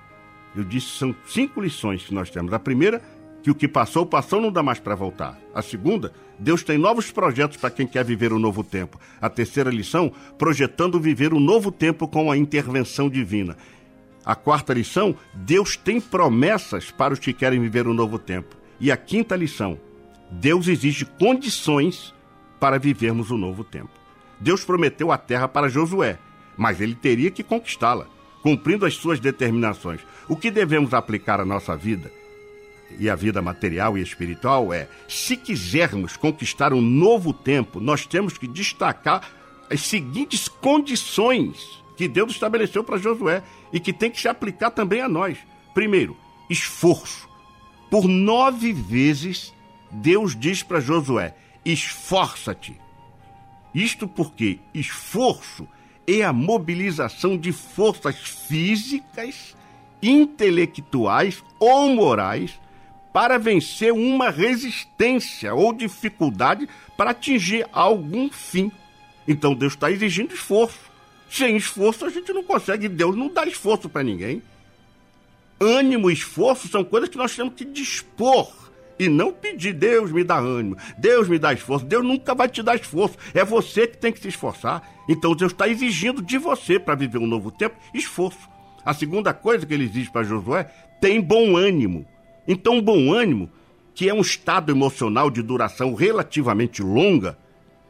eu 0.56 0.64
disse, 0.64 0.88
são 0.88 1.16
cinco 1.26 1.62
lições 1.62 2.04
que 2.04 2.14
nós 2.14 2.30
temos. 2.30 2.54
A 2.54 2.60
primeira 2.60 3.02
que 3.42 3.52
o 3.52 3.56
que 3.56 3.68
passou, 3.68 4.06
passou, 4.06 4.40
não 4.40 4.52
dá 4.52 4.62
mais 4.62 4.80
para 4.80 4.96
voltar. 4.96 5.40
A 5.54 5.62
segunda, 5.62 6.14
Deus 6.38 6.64
tem 6.64 6.78
novos 6.78 7.12
projetos 7.12 7.58
para 7.58 7.72
quem 7.72 7.88
quer 7.88 8.06
viver 8.06 8.32
um 8.34 8.40
novo 8.40 8.64
tempo. 8.64 9.00
A 9.20 9.30
terceira 9.30 9.70
lição, 9.70 10.12
projetando 10.38 11.00
viver 11.00 11.34
um 11.34 11.40
novo 11.40 11.72
tempo 11.72 12.08
com 12.08 12.32
a 12.32 12.38
intervenção 12.38 13.10
divina. 13.10 13.58
A 14.24 14.36
quarta 14.36 14.74
lição, 14.74 15.16
Deus 15.34 15.76
tem 15.76 16.00
promessas 16.00 16.92
para 16.92 17.14
os 17.14 17.20
que 17.20 17.34
querem 17.34 17.60
viver 17.60 17.88
um 17.88 17.94
novo 17.94 18.20
tempo. 18.20 18.56
E 18.80 18.92
a 18.92 18.98
quinta 18.98 19.36
lição, 19.36 19.80
Deus 20.32 20.68
exige 20.68 21.06
condições 21.06 22.14
para 22.60 22.78
vivermos 22.78 23.32
um 23.32 23.38
novo 23.38 23.64
tempo. 23.64 23.90
Deus 24.40 24.64
prometeu 24.64 25.12
a 25.12 25.18
terra 25.18 25.48
para 25.48 25.70
Josué, 25.70 26.18
mas 26.56 26.80
ele 26.80 26.96
teria 26.96 27.32
que 27.32 27.44
conquistá-la, 27.44 28.08
cumprindo 28.42 28.86
as 28.86 28.96
suas 28.96 29.20
determinações. 29.20 30.02
O 30.28 30.36
que 30.36 30.52
devemos 30.52 30.94
aplicar 30.94 31.40
à 31.40 31.46
nossa 31.46 31.76
vida? 31.76 32.12
E 33.00 33.10
a 33.10 33.16
vida 33.16 33.42
material 33.42 33.98
e 33.98 34.02
espiritual 34.02 34.74
é: 34.74 34.88
se 35.08 35.36
quisermos 35.36 36.16
conquistar 36.18 36.74
um 36.74 36.82
novo 36.82 37.34
tempo, 37.34 37.80
nós 37.80 38.06
temos 38.06 38.38
que 38.38 38.48
destacar 38.48 39.28
as 39.70 39.82
seguintes 39.82 40.48
condições 40.48 41.82
que 41.96 42.08
Deus 42.08 42.32
estabeleceu 42.32 42.84
para 42.84 42.98
Josué 42.98 43.44
e 43.72 43.80
que 43.80 43.94
tem 43.94 44.12
que 44.12 44.20
se 44.20 44.28
aplicar 44.28 44.72
também 44.72 45.02
a 45.02 45.08
nós. 45.08 45.38
Primeiro, 45.74 46.18
esforço. 46.50 47.30
Por 47.90 48.08
nove 48.08 48.74
vezes, 48.74 49.54
Deus 49.92 50.36
diz 50.36 50.64
para 50.64 50.80
Josué: 50.80 51.36
esforça-te. 51.64 52.80
Isto 53.74 54.08
porque 54.08 54.60
esforço 54.74 55.68
é 56.08 56.24
a 56.24 56.34
mobilização 56.34 57.38
de 57.38 57.52
forças 57.52 58.18
físicas, 58.18 59.56
intelectuais 60.02 61.44
ou 61.60 61.96
morais 61.96 62.60
para 63.14 63.38
vencer 63.38 63.92
uma 63.92 64.30
resistência 64.30 65.54
ou 65.54 65.74
dificuldade 65.74 66.68
para 66.98 67.12
atingir 67.12 67.68
algum 67.72 68.30
fim. 68.30 68.72
Então 69.28 69.54
Deus 69.54 69.74
está 69.74 69.92
exigindo 69.92 70.34
esforço. 70.34 70.80
Sem 71.30 71.56
esforço 71.56 72.06
a 72.06 72.10
gente 72.10 72.32
não 72.34 72.44
consegue, 72.44 72.90
Deus 72.90 73.16
não 73.16 73.30
dá 73.30 73.46
esforço 73.46 73.90
para 73.90 74.04
ninguém. 74.04 74.42
Ânimo 75.60 76.10
e 76.10 76.14
esforço 76.14 76.68
são 76.68 76.84
coisas 76.84 77.10
que 77.10 77.18
nós 77.18 77.36
temos 77.36 77.54
que 77.54 77.64
dispor 77.64 78.52
e 79.02 79.10
não 79.10 79.34
pedir, 79.34 79.74
Deus 79.74 80.12
me 80.12 80.24
dá 80.24 80.38
ânimo, 80.38 80.78
Deus 80.96 81.28
me 81.28 81.40
dá 81.40 81.52
esforço. 81.52 81.86
Deus 81.86 82.06
nunca 82.06 82.36
vai 82.36 82.48
te 82.48 82.62
dar 82.62 82.76
esforço, 82.76 83.18
é 83.34 83.44
você 83.44 83.88
que 83.88 83.98
tem 83.98 84.12
que 84.12 84.20
se 84.20 84.28
esforçar. 84.28 84.88
Então 85.10 85.36
Deus 85.36 85.52
está 85.52 85.68
exigindo 85.68 86.22
de 86.22 86.38
você 86.38 86.80
para 86.80 86.94
viver 86.94 87.18
um 87.18 87.26
novo 87.26 87.50
tempo 87.50 87.76
esforço. 87.94 88.48
A 88.86 88.94
segunda 88.94 89.34
coisa 89.34 89.66
que 89.66 89.74
ele 89.74 89.86
exige 89.86 90.12
para 90.12 90.22
Josué, 90.22 90.72
tem 91.00 91.20
bom 91.20 91.58
ânimo. 91.58 92.06
Então, 92.48 92.82
bom 92.82 93.14
ânimo, 93.14 93.50
que 93.94 94.10
é 94.10 94.14
um 94.14 94.22
estado 94.22 94.72
emocional 94.72 95.30
de 95.30 95.42
duração 95.42 95.94
relativamente 95.94 96.82
longa, 96.82 97.38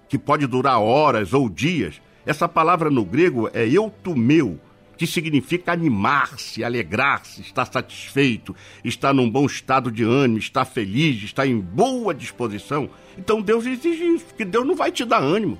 que 0.09 0.17
pode 0.17 0.45
durar 0.45 0.81
horas 0.81 1.33
ou 1.33 1.49
dias, 1.49 2.01
essa 2.25 2.47
palavra 2.47 2.89
no 2.89 3.05
grego 3.05 3.49
é 3.53 3.67
eutumeu, 3.67 4.59
que 4.97 5.07
significa 5.07 5.71
animar-se, 5.71 6.63
alegrar-se, 6.63 7.41
estar 7.41 7.65
satisfeito, 7.65 8.55
estar 8.83 9.13
num 9.13 9.29
bom 9.29 9.45
estado 9.45 9.91
de 9.91 10.03
ânimo, 10.03 10.37
estar 10.37 10.65
feliz, 10.65 11.23
estar 11.23 11.47
em 11.47 11.59
boa 11.59 12.13
disposição. 12.13 12.89
Então 13.17 13.41
Deus 13.41 13.65
exige 13.65 14.03
isso, 14.03 14.25
que 14.37 14.45
Deus 14.45 14.67
não 14.67 14.75
vai 14.75 14.91
te 14.91 15.03
dar 15.03 15.19
ânimo. 15.19 15.57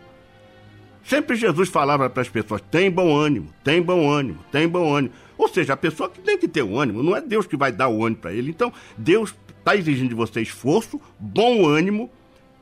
Sempre 1.03 1.35
Jesus 1.35 1.69
falava 1.69 2.09
para 2.09 2.21
as 2.21 2.29
pessoas: 2.29 2.61
tem 2.69 2.89
bom 2.89 3.15
ânimo, 3.15 3.49
tem 3.63 3.81
bom 3.81 4.09
ânimo, 4.09 4.39
tem 4.51 4.67
bom 4.67 4.93
ânimo. 4.93 5.13
Ou 5.37 5.47
seja, 5.47 5.73
a 5.73 5.77
pessoa 5.77 6.09
que 6.09 6.21
tem 6.21 6.37
que 6.37 6.47
ter 6.47 6.61
o 6.61 6.79
ânimo, 6.79 7.01
não 7.01 7.15
é 7.15 7.21
Deus 7.21 7.47
que 7.47 7.57
vai 7.57 7.71
dar 7.71 7.87
o 7.87 8.05
ânimo 8.05 8.21
para 8.21 8.33
ele. 8.33 8.51
Então, 8.51 8.71
Deus 8.97 9.33
está 9.57 9.75
exigindo 9.75 10.09
de 10.09 10.15
você 10.15 10.41
esforço, 10.41 11.01
bom 11.19 11.67
ânimo, 11.67 12.09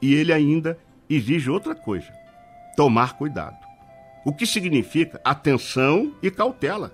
e 0.02 0.14
ele 0.14 0.32
ainda 0.32 0.78
exige 1.10 1.50
outra 1.50 1.76
coisa: 1.76 2.08
tomar 2.76 3.18
cuidado. 3.18 3.58
O 4.26 4.34
que 4.34 4.46
significa 4.46 5.20
atenção 5.24 6.14
e 6.22 6.30
cautela. 6.30 6.94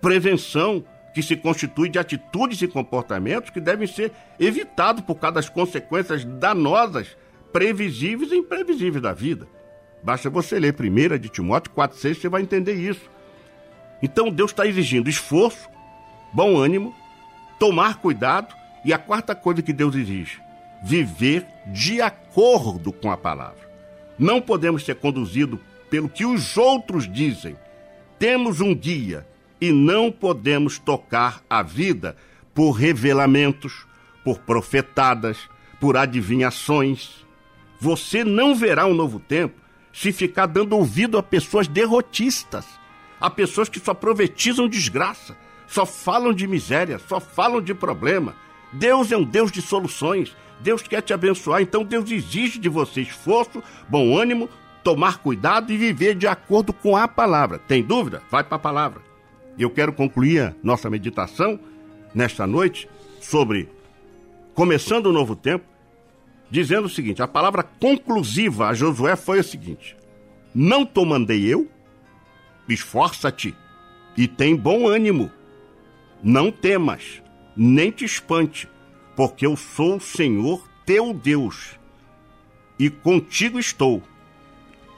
Prevenção, 0.00 0.84
que 1.14 1.22
se 1.22 1.34
constitui 1.34 1.88
de 1.88 1.98
atitudes 1.98 2.60
e 2.60 2.68
comportamentos 2.68 3.50
que 3.50 3.60
devem 3.60 3.86
ser 3.86 4.12
evitados 4.38 5.02
por 5.02 5.14
causa 5.14 5.36
das 5.36 5.48
consequências 5.48 6.24
danosas, 6.24 7.16
previsíveis 7.52 8.30
e 8.30 8.36
imprevisíveis 8.36 9.02
da 9.02 9.14
vida. 9.14 9.48
Basta 10.06 10.30
você 10.30 10.60
ler 10.60 10.72
1 10.72 11.18
de 11.18 11.28
Timóteo 11.28 11.72
4,6, 11.74 12.14
você 12.14 12.28
vai 12.28 12.40
entender 12.40 12.74
isso. 12.74 13.10
Então 14.00 14.30
Deus 14.30 14.52
está 14.52 14.64
exigindo 14.64 15.10
esforço, 15.10 15.68
bom 16.32 16.56
ânimo, 16.56 16.94
tomar 17.58 17.96
cuidado 17.96 18.54
e 18.84 18.92
a 18.92 18.98
quarta 18.98 19.34
coisa 19.34 19.62
que 19.62 19.72
Deus 19.72 19.96
exige: 19.96 20.38
viver 20.84 21.44
de 21.66 22.00
acordo 22.00 22.92
com 22.92 23.10
a 23.10 23.16
palavra. 23.16 23.68
Não 24.16 24.40
podemos 24.40 24.84
ser 24.84 24.94
conduzidos 24.94 25.58
pelo 25.90 26.08
que 26.08 26.24
os 26.24 26.56
outros 26.56 27.12
dizem. 27.12 27.56
Temos 28.16 28.60
um 28.60 28.72
guia 28.76 29.26
e 29.60 29.72
não 29.72 30.12
podemos 30.12 30.78
tocar 30.78 31.42
a 31.50 31.64
vida 31.64 32.16
por 32.54 32.70
revelamentos, 32.70 33.84
por 34.22 34.38
profetadas, 34.38 35.36
por 35.80 35.96
adivinhações. 35.96 37.26
Você 37.80 38.22
não 38.22 38.54
verá 38.54 38.86
um 38.86 38.94
novo 38.94 39.18
tempo 39.18 39.65
se 39.96 40.12
ficar 40.12 40.46
dando 40.46 40.76
ouvido 40.76 41.16
a 41.16 41.22
pessoas 41.22 41.66
derrotistas 41.66 42.66
Há 43.20 43.30
pessoas 43.30 43.68
que 43.68 43.80
só 43.80 43.94
profetizam 43.94 44.68
desgraça, 44.68 45.36
só 45.66 45.86
falam 45.86 46.32
de 46.32 46.46
miséria, 46.46 46.98
só 46.98 47.18
falam 47.18 47.60
de 47.60 47.74
problema. 47.74 48.34
Deus 48.72 49.10
é 49.10 49.16
um 49.16 49.24
Deus 49.24 49.50
de 49.50 49.62
soluções. 49.62 50.36
Deus 50.60 50.82
quer 50.82 51.02
te 51.02 51.12
abençoar, 51.12 51.60
então 51.60 51.84
Deus 51.84 52.10
exige 52.10 52.58
de 52.58 52.68
você 52.68 53.02
esforço, 53.02 53.62
bom 53.88 54.16
ânimo, 54.16 54.48
tomar 54.82 55.18
cuidado 55.18 55.72
e 55.72 55.76
viver 55.76 56.14
de 56.14 56.26
acordo 56.26 56.72
com 56.72 56.96
a 56.96 57.06
palavra. 57.06 57.58
Tem 57.58 57.82
dúvida? 57.82 58.22
Vai 58.30 58.44
para 58.44 58.56
a 58.56 58.60
palavra. 58.60 59.02
Eu 59.58 59.70
quero 59.70 59.92
concluir 59.92 60.40
a 60.40 60.54
nossa 60.62 60.88
meditação 60.88 61.58
nesta 62.14 62.46
noite 62.46 62.88
sobre 63.20 63.68
começando 64.54 65.06
o 65.06 65.12
novo 65.12 65.36
tempo, 65.36 65.64
dizendo 66.50 66.86
o 66.86 66.90
seguinte: 66.90 67.22
a 67.22 67.28
palavra 67.28 67.62
conclusiva 67.62 68.68
a 68.68 68.74
Josué 68.74 69.16
foi 69.16 69.40
a 69.40 69.42
seguinte: 69.42 69.96
Não 70.54 70.84
te 70.84 71.04
mandei 71.04 71.44
eu, 71.44 71.68
esforça-te 72.68 73.54
e 74.16 74.26
tem 74.26 74.56
bom 74.56 74.86
ânimo. 74.86 75.30
Não 76.22 76.50
temas, 76.50 77.22
nem 77.56 77.90
te 77.90 78.04
espante, 78.04 78.68
porque 79.14 79.46
eu 79.46 79.56
sou 79.56 79.96
o 79.96 80.00
Senhor 80.00 80.66
teu 80.84 81.12
Deus 81.12 81.76
e 82.78 82.88
contigo 82.88 83.58
estou, 83.58 84.02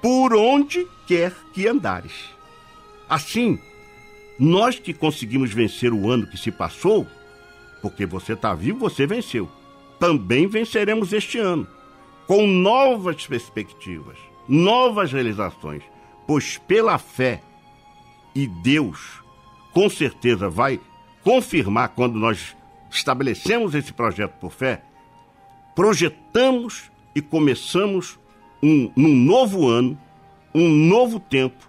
por 0.03 0.35
onde 0.35 0.87
quer 1.07 1.33
que 1.53 1.67
andares. 1.67 2.13
Assim, 3.09 3.59
nós 4.39 4.79
que 4.79 4.93
conseguimos 4.93 5.53
vencer 5.53 5.93
o 5.93 6.11
ano 6.11 6.27
que 6.27 6.37
se 6.37 6.51
passou, 6.51 7.07
porque 7.81 8.05
você 8.05 8.35
está 8.35 8.55
vivo, 8.55 8.79
você 8.79 9.07
venceu, 9.07 9.51
também 9.99 10.47
venceremos 10.47 11.13
este 11.13 11.39
ano, 11.39 11.67
com 12.27 12.47
novas 12.47 13.27
perspectivas, 13.27 14.17
novas 14.49 15.13
realizações, 15.13 15.83
pois 16.27 16.59
pela 16.59 16.99
fé 16.99 17.43
e 18.35 18.47
Deus 18.47 19.23
com 19.73 19.89
certeza 19.89 20.49
vai 20.49 20.81
confirmar 21.23 21.91
quando 21.91 22.19
nós 22.19 22.57
estabelecemos 22.91 23.75
esse 23.75 23.93
projeto 23.93 24.33
por 24.41 24.53
fé, 24.53 24.83
projetamos 25.75 26.91
e 27.15 27.21
começamos 27.21 28.19
um, 28.63 28.91
um 28.97 29.09
novo 29.09 29.69
ano, 29.69 29.99
um 30.55 30.69
novo 30.69 31.21
tempo 31.21 31.69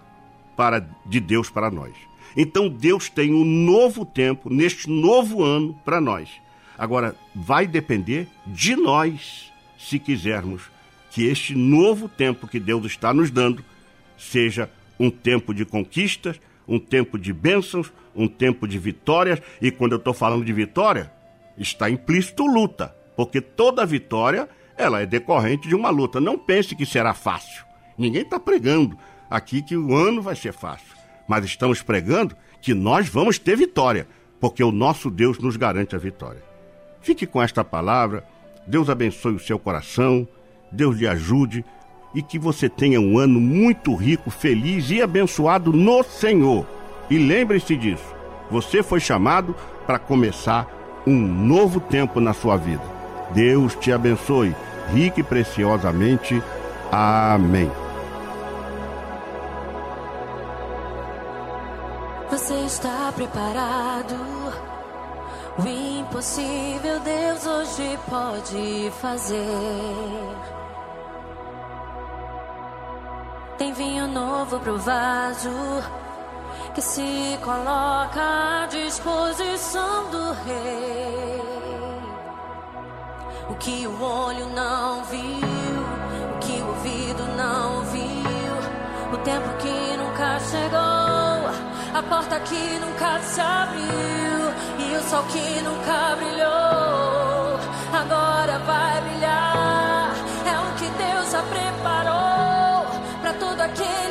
para 0.56 0.80
de 1.06 1.20
Deus 1.20 1.50
para 1.50 1.70
nós. 1.70 1.94
Então 2.36 2.68
Deus 2.68 3.08
tem 3.08 3.34
um 3.34 3.44
novo 3.44 4.04
tempo 4.04 4.48
neste 4.48 4.88
novo 4.88 5.42
ano 5.42 5.74
para 5.84 6.00
nós. 6.00 6.39
Agora 6.80 7.14
vai 7.34 7.66
depender 7.66 8.26
de 8.46 8.74
nós 8.74 9.52
se 9.78 9.98
quisermos 9.98 10.62
que 11.10 11.26
este 11.26 11.54
novo 11.54 12.08
tempo 12.08 12.48
que 12.48 12.58
Deus 12.58 12.86
está 12.86 13.12
nos 13.12 13.30
dando 13.30 13.62
seja 14.16 14.70
um 14.98 15.10
tempo 15.10 15.52
de 15.52 15.66
conquistas, 15.66 16.40
um 16.66 16.78
tempo 16.78 17.18
de 17.18 17.34
bênçãos, 17.34 17.92
um 18.16 18.26
tempo 18.26 18.66
de 18.66 18.78
vitórias, 18.78 19.42
e 19.60 19.70
quando 19.70 19.92
eu 19.92 19.98
estou 19.98 20.14
falando 20.14 20.42
de 20.42 20.54
vitória, 20.54 21.12
está 21.58 21.90
implícito 21.90 22.46
luta, 22.46 22.96
porque 23.14 23.42
toda 23.42 23.84
vitória 23.84 24.48
ela 24.74 25.02
é 25.02 25.06
decorrente 25.06 25.68
de 25.68 25.74
uma 25.74 25.90
luta. 25.90 26.18
Não 26.18 26.38
pense 26.38 26.74
que 26.74 26.86
será 26.86 27.12
fácil. 27.12 27.62
Ninguém 27.98 28.22
está 28.22 28.40
pregando 28.40 28.96
aqui 29.28 29.60
que 29.60 29.76
o 29.76 29.94
ano 29.94 30.22
vai 30.22 30.34
ser 30.34 30.54
fácil, 30.54 30.96
mas 31.28 31.44
estamos 31.44 31.82
pregando 31.82 32.34
que 32.62 32.72
nós 32.72 33.06
vamos 33.06 33.38
ter 33.38 33.54
vitória, 33.54 34.08
porque 34.40 34.64
o 34.64 34.72
nosso 34.72 35.10
Deus 35.10 35.38
nos 35.38 35.58
garante 35.58 35.94
a 35.94 35.98
vitória. 35.98 36.49
Fique 37.00 37.26
com 37.26 37.42
esta 37.42 37.64
palavra, 37.64 38.24
Deus 38.66 38.90
abençoe 38.90 39.34
o 39.34 39.40
seu 39.40 39.58
coração, 39.58 40.28
Deus 40.70 40.96
lhe 40.96 41.06
ajude 41.06 41.64
e 42.14 42.22
que 42.22 42.38
você 42.38 42.68
tenha 42.68 43.00
um 43.00 43.18
ano 43.18 43.40
muito 43.40 43.94
rico, 43.94 44.30
feliz 44.30 44.90
e 44.90 45.00
abençoado 45.00 45.72
no 45.72 46.02
Senhor. 46.02 46.66
E 47.08 47.18
lembre-se 47.18 47.76
disso: 47.76 48.14
você 48.50 48.82
foi 48.82 49.00
chamado 49.00 49.54
para 49.86 49.98
começar 49.98 50.68
um 51.06 51.16
novo 51.16 51.80
tempo 51.80 52.20
na 52.20 52.32
sua 52.32 52.56
vida. 52.56 52.82
Deus 53.32 53.74
te 53.76 53.92
abençoe, 53.92 54.54
rica 54.92 55.20
e 55.20 55.22
preciosamente. 55.22 56.42
Amém. 56.92 57.70
Você 62.30 62.54
está 62.64 63.12
preparado? 63.12 64.69
O 65.62 65.68
impossível 65.68 67.00
Deus 67.00 67.46
hoje 67.46 67.98
pode 68.08 68.90
fazer. 68.98 69.38
Tem 73.58 73.70
vinho 73.74 74.08
novo 74.08 74.58
pro 74.60 74.78
vaso 74.78 75.50
que 76.74 76.80
se 76.80 77.38
coloca 77.44 78.62
à 78.62 78.66
disposição 78.70 80.10
do 80.10 80.32
rei. 80.44 81.42
O 83.50 83.54
que 83.56 83.86
o 83.86 84.02
olho 84.02 84.46
não 84.54 85.04
viu, 85.04 85.20
o 86.36 86.38
que 86.38 86.52
o 86.62 86.68
ouvido 86.68 87.22
não 87.36 87.76
ouviu, 87.76 89.12
o 89.12 89.18
tempo 89.18 89.48
que 89.58 89.96
nunca 89.98 90.40
chegou, 90.40 91.98
a 91.98 92.02
porta 92.08 92.40
que 92.40 92.78
nunca 92.78 93.20
se 93.20 93.40
abriu 93.42 94.49
e 94.90 94.96
o 94.96 95.02
sol 95.08 95.22
que 95.24 95.62
nunca 95.62 96.16
brilhou, 96.16 97.58
agora 97.92 98.58
vai 98.66 99.00
brilhar. 99.02 100.12
É 100.44 100.58
o 100.58 100.74
que 100.78 100.88
Deus 100.98 101.30
já 101.30 101.42
preparou 101.42 103.00
para 103.20 103.32
todo 103.34 103.60
aquele 103.60 104.09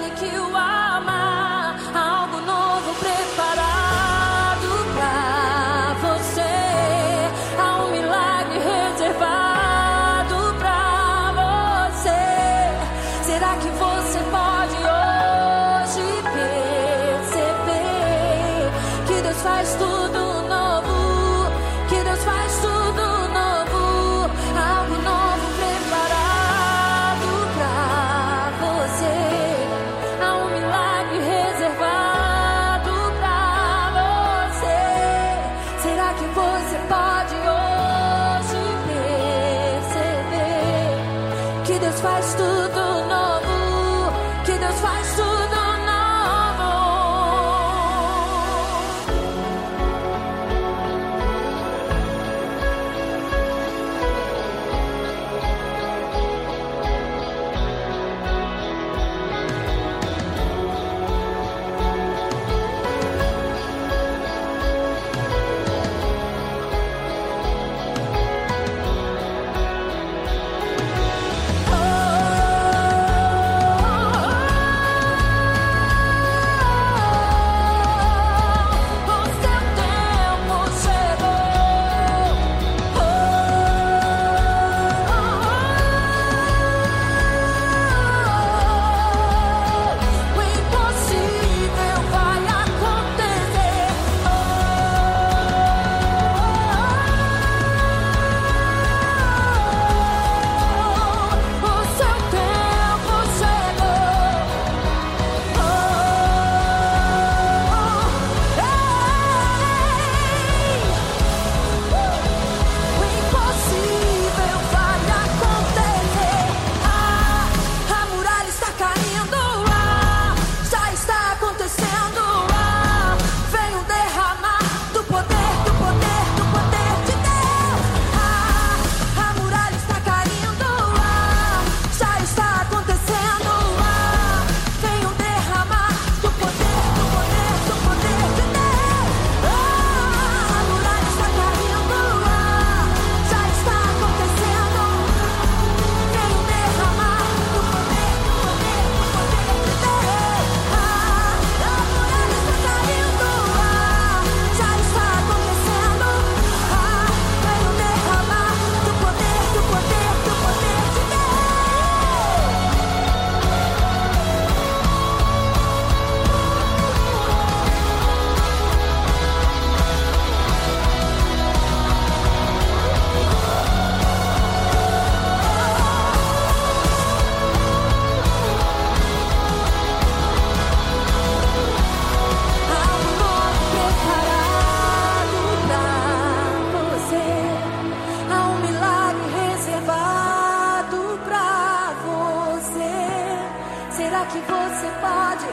pode 195.00 195.46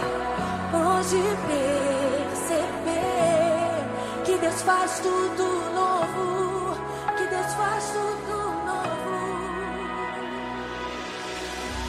hoje 0.74 1.22
perceber 1.47 2.86
que 4.24 4.38
Deus 4.38 4.62
faz 4.62 5.01
tudo 5.01 5.44
novo? 5.74 6.76
Que 7.16 7.26
Deus 7.28 7.55
faz 7.55 7.92
tudo 7.92 8.36
novo. 8.66 8.76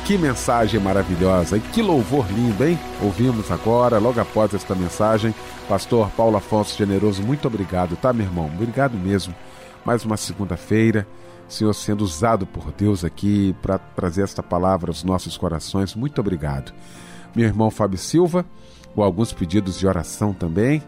Que 0.05 0.17
mensagem 0.17 0.79
maravilhosa 0.79 1.57
e 1.57 1.59
que 1.59 1.81
louvor 1.81 2.27
lindo, 2.31 2.63
hein? 2.63 2.79
Ouvimos 3.01 3.51
agora, 3.51 3.97
logo 3.97 4.21
após 4.21 4.53
esta 4.53 4.75
mensagem, 4.75 5.33
Pastor 5.67 6.09
Paulo 6.11 6.37
Afonso 6.37 6.77
Generoso, 6.77 7.23
muito 7.23 7.47
obrigado, 7.47 7.97
tá, 7.97 8.13
meu 8.13 8.25
irmão? 8.25 8.45
Obrigado 8.45 8.97
mesmo. 8.97 9.35
Mais 9.83 10.05
uma 10.05 10.17
segunda-feira, 10.17 11.07
Senhor 11.47 11.73
sendo 11.73 12.03
usado 12.03 12.45
por 12.45 12.71
Deus 12.71 13.03
aqui 13.03 13.55
para 13.61 13.77
trazer 13.77 14.23
esta 14.23 14.43
palavra 14.43 14.89
aos 14.89 15.03
nossos 15.03 15.37
corações. 15.37 15.95
Muito 15.95 16.19
obrigado. 16.19 16.73
Meu 17.37 17.45
irmão 17.45 17.69
Fábio 17.69 17.99
Silva, 17.99 18.43
com 18.95 19.03
alguns 19.03 19.31
pedidos 19.31 19.77
de 19.77 19.85
oração 19.85 20.33
também. 20.33 20.81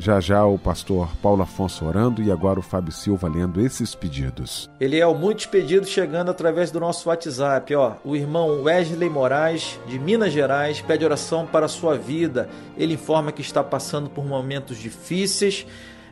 Já 0.00 0.18
já 0.18 0.44
o 0.44 0.58
pastor 0.58 1.08
Paulo 1.22 1.42
Afonso 1.42 1.84
orando 1.84 2.20
e 2.20 2.32
agora 2.32 2.58
o 2.58 2.62
Fábio 2.62 2.90
Silva 2.90 3.28
lendo 3.28 3.60
esses 3.60 3.94
pedidos. 3.94 4.68
Eliel, 4.80 5.14
muitos 5.14 5.46
pedidos 5.46 5.88
chegando 5.88 6.28
através 6.28 6.72
do 6.72 6.80
nosso 6.80 7.08
WhatsApp. 7.08 7.72
Ó, 7.76 7.92
o 8.04 8.16
irmão 8.16 8.62
Wesley 8.64 9.08
Moraes, 9.08 9.78
de 9.86 9.96
Minas 9.96 10.32
Gerais, 10.32 10.80
pede 10.80 11.04
oração 11.04 11.46
para 11.46 11.66
a 11.66 11.68
sua 11.68 11.96
vida. 11.96 12.48
Ele 12.76 12.94
informa 12.94 13.30
que 13.30 13.40
está 13.40 13.62
passando 13.62 14.10
por 14.10 14.24
momentos 14.24 14.78
difíceis 14.78 15.64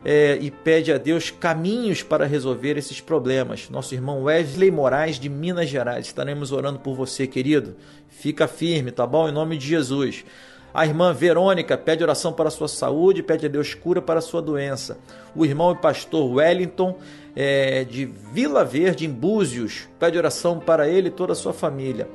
é, 0.05 0.38
e 0.40 0.51
pede 0.51 0.92
a 0.92 0.98
Deus 0.98 1.30
caminhos 1.30 2.03
para 2.03 2.26
resolver 2.26 2.76
esses 2.76 3.01
problemas. 3.01 3.68
Nosso 3.70 3.94
irmão 3.94 4.22
Wesley 4.24 4.70
Moraes, 4.70 5.18
de 5.18 5.28
Minas 5.28 5.68
Gerais. 5.68 6.07
Estaremos 6.07 6.53
orando 6.53 6.78
por 6.78 6.94
você, 6.94 7.26
querido. 7.26 7.76
Fica 8.09 8.48
firme, 8.48 8.90
tá 8.90 9.07
bom? 9.07 9.28
Em 9.28 9.32
nome 9.32 9.57
de 9.57 9.66
Jesus. 9.66 10.24
A 10.72 10.86
irmã 10.86 11.12
Verônica 11.12 11.76
pede 11.76 12.03
oração 12.03 12.32
para 12.32 12.48
a 12.48 12.51
sua 12.51 12.68
saúde, 12.68 13.22
pede 13.22 13.46
a 13.46 13.48
Deus 13.48 13.74
cura 13.74 14.01
para 14.01 14.20
a 14.20 14.22
sua 14.22 14.40
doença. 14.40 14.98
O 15.34 15.44
irmão 15.44 15.72
e 15.72 15.76
pastor 15.76 16.30
Wellington, 16.32 16.96
é, 17.34 17.82
de 17.84 18.07
Vila 18.07 18.64
Verde, 18.64 19.05
em 19.05 19.11
Búzios, 19.11 19.88
pede 19.98 20.16
oração 20.16 20.61
para 20.61 20.88
ele 20.88 21.09
e 21.09 21.11
toda 21.11 21.32
a 21.32 21.36
sua 21.36 21.53
família. 21.53 22.09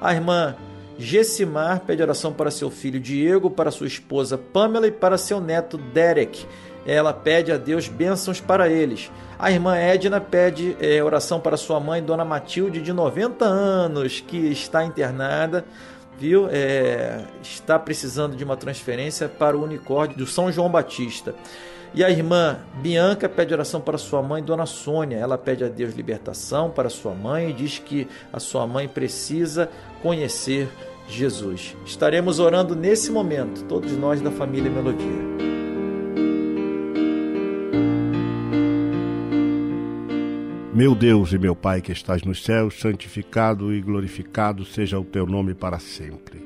A 0.00 0.12
irmã 0.12 0.54
Gessimar 0.98 1.80
pede 1.80 2.02
oração 2.02 2.34
para 2.34 2.50
seu 2.50 2.70
filho 2.70 3.00
Diego, 3.00 3.50
para 3.50 3.70
sua 3.70 3.86
esposa 3.86 4.36
Pamela 4.36 4.86
e 4.86 4.92
para 4.92 5.16
seu 5.16 5.40
neto 5.40 5.78
Derek. 5.78 6.46
Ela 6.86 7.12
pede 7.12 7.52
a 7.52 7.56
Deus 7.56 7.88
bênçãos 7.88 8.40
para 8.40 8.68
eles. 8.68 9.10
A 9.38 9.50
irmã 9.50 9.76
Edna 9.76 10.20
pede 10.20 10.76
é, 10.80 11.02
oração 11.02 11.40
para 11.40 11.56
sua 11.56 11.78
mãe, 11.80 12.02
Dona 12.02 12.24
Matilde, 12.24 12.80
de 12.80 12.92
90 12.92 13.44
anos, 13.44 14.20
que 14.20 14.36
está 14.36 14.84
internada 14.84 15.64
viu? 16.18 16.46
É, 16.50 17.24
está 17.42 17.76
precisando 17.78 18.36
de 18.36 18.44
uma 18.44 18.56
transferência 18.56 19.28
para 19.28 19.56
o 19.56 19.64
unicórnio 19.64 20.16
do 20.16 20.26
São 20.26 20.52
João 20.52 20.70
Batista. 20.70 21.34
E 21.94 22.02
a 22.02 22.08
irmã 22.08 22.58
Bianca 22.76 23.28
pede 23.28 23.52
oração 23.52 23.80
para 23.80 23.98
sua 23.98 24.22
mãe, 24.22 24.42
Dona 24.42 24.64
Sônia. 24.64 25.16
Ela 25.16 25.36
pede 25.36 25.64
a 25.64 25.68
Deus 25.68 25.94
libertação 25.94 26.70
para 26.70 26.88
sua 26.88 27.12
mãe 27.12 27.50
e 27.50 27.52
diz 27.52 27.78
que 27.78 28.08
a 28.32 28.40
sua 28.40 28.66
mãe 28.66 28.88
precisa 28.88 29.68
conhecer 30.00 30.68
Jesus. 31.06 31.76
Estaremos 31.84 32.38
orando 32.38 32.74
nesse 32.74 33.10
momento, 33.10 33.64
todos 33.64 33.92
nós 33.92 34.22
da 34.22 34.30
família 34.30 34.70
Melodia. 34.70 35.31
Meu 40.74 40.94
Deus 40.94 41.34
e 41.34 41.38
meu 41.38 41.54
Pai 41.54 41.82
que 41.82 41.92
estás 41.92 42.22
nos 42.22 42.42
céus, 42.42 42.80
santificado 42.80 43.74
e 43.74 43.82
glorificado 43.82 44.64
seja 44.64 44.98
o 44.98 45.04
teu 45.04 45.26
nome 45.26 45.52
para 45.52 45.78
sempre. 45.78 46.40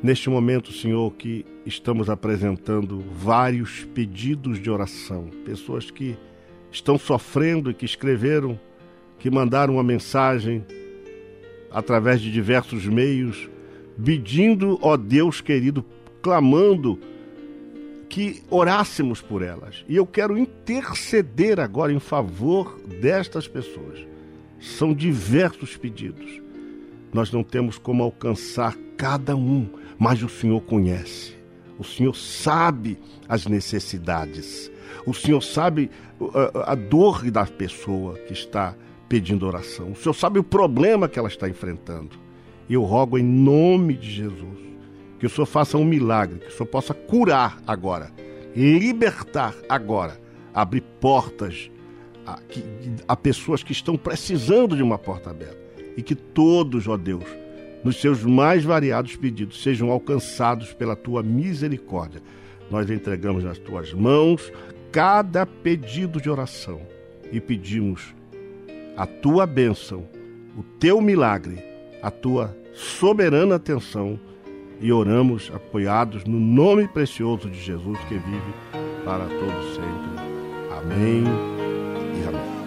Neste 0.00 0.30
momento, 0.30 0.72
Senhor, 0.72 1.12
que 1.14 1.44
estamos 1.66 2.08
apresentando 2.08 3.02
vários 3.12 3.82
pedidos 3.92 4.62
de 4.62 4.70
oração, 4.70 5.28
pessoas 5.44 5.90
que 5.90 6.16
estão 6.70 6.96
sofrendo 6.96 7.72
e 7.72 7.74
que 7.74 7.84
escreveram, 7.84 8.56
que 9.18 9.28
mandaram 9.28 9.74
uma 9.74 9.82
mensagem 9.82 10.64
através 11.72 12.20
de 12.20 12.30
diversos 12.30 12.86
meios, 12.86 13.50
pedindo, 14.00 14.78
ó 14.80 14.96
Deus 14.96 15.40
querido, 15.40 15.84
clamando 16.22 17.00
que 18.10 18.42
orássemos 18.50 19.22
por 19.22 19.40
elas. 19.40 19.84
E 19.88 19.94
eu 19.94 20.04
quero 20.04 20.36
interceder 20.36 21.60
agora 21.60 21.92
em 21.92 22.00
favor 22.00 22.76
destas 23.00 23.46
pessoas. 23.46 24.04
São 24.60 24.92
diversos 24.92 25.76
pedidos. 25.76 26.42
Nós 27.14 27.30
não 27.32 27.44
temos 27.44 27.78
como 27.78 28.02
alcançar 28.02 28.76
cada 28.96 29.36
um, 29.36 29.66
mas 29.96 30.22
o 30.22 30.28
Senhor 30.28 30.60
conhece. 30.62 31.38
O 31.78 31.84
Senhor 31.84 32.14
sabe 32.14 32.98
as 33.28 33.46
necessidades. 33.46 34.70
O 35.06 35.14
Senhor 35.14 35.40
sabe 35.40 35.88
a, 36.34 36.72
a 36.72 36.74
dor 36.74 37.30
da 37.30 37.46
pessoa 37.46 38.18
que 38.18 38.32
está 38.32 38.74
pedindo 39.08 39.46
oração. 39.46 39.92
O 39.92 39.96
Senhor 39.96 40.14
sabe 40.14 40.38
o 40.38 40.44
problema 40.44 41.08
que 41.08 41.18
ela 41.18 41.28
está 41.28 41.48
enfrentando. 41.48 42.18
E 42.68 42.74
eu 42.74 42.82
rogo 42.82 43.16
em 43.16 43.24
nome 43.24 43.94
de 43.94 44.10
Jesus 44.10 44.69
que 45.20 45.26
o 45.26 45.30
Senhor 45.30 45.46
faça 45.46 45.76
um 45.76 45.84
milagre, 45.84 46.38
que 46.38 46.48
o 46.48 46.50
Senhor 46.50 46.66
possa 46.66 46.94
curar 46.94 47.60
agora, 47.66 48.10
libertar 48.56 49.54
agora, 49.68 50.18
abrir 50.52 50.80
portas 50.98 51.70
a, 52.26 52.38
a 53.06 53.14
pessoas 53.14 53.62
que 53.62 53.70
estão 53.70 53.98
precisando 53.98 54.74
de 54.74 54.82
uma 54.82 54.96
porta 54.96 55.28
aberta. 55.28 55.60
E 55.94 56.02
que 56.02 56.14
todos, 56.14 56.88
ó 56.88 56.96
Deus, 56.96 57.24
nos 57.84 58.00
seus 58.00 58.24
mais 58.24 58.64
variados 58.64 59.14
pedidos, 59.14 59.62
sejam 59.62 59.90
alcançados 59.90 60.72
pela 60.72 60.96
tua 60.96 61.22
misericórdia. 61.22 62.22
Nós 62.70 62.88
entregamos 62.88 63.44
nas 63.44 63.58
tuas 63.58 63.92
mãos 63.92 64.50
cada 64.90 65.44
pedido 65.44 66.18
de 66.18 66.30
oração 66.30 66.80
e 67.30 67.40
pedimos 67.40 68.14
a 68.96 69.06
tua 69.06 69.44
bênção, 69.44 70.08
o 70.56 70.62
teu 70.62 70.98
milagre, 71.02 71.62
a 72.02 72.10
tua 72.10 72.56
soberana 72.72 73.56
atenção 73.56 74.18
e 74.80 74.92
oramos 74.92 75.52
apoiados 75.54 76.24
no 76.24 76.40
nome 76.40 76.88
precioso 76.88 77.48
de 77.50 77.60
Jesus 77.60 77.98
que 78.08 78.14
vive 78.14 78.54
para 79.04 79.26
todos 79.26 79.74
sempre. 79.74 80.20
Amém 80.78 81.24
e 82.16 82.28
amém. 82.28 82.60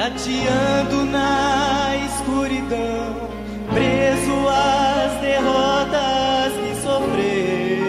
tateando 0.00 1.04
na 1.04 1.94
escuridão, 2.06 3.28
preso 3.68 4.48
às 4.48 5.20
derrotas 5.20 6.52
que 6.54 6.74
sofreu. 6.80 7.80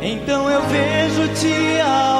Então 0.00 0.48
eu 0.48 0.62
vejo-te 0.68 1.80
ao 1.80 2.19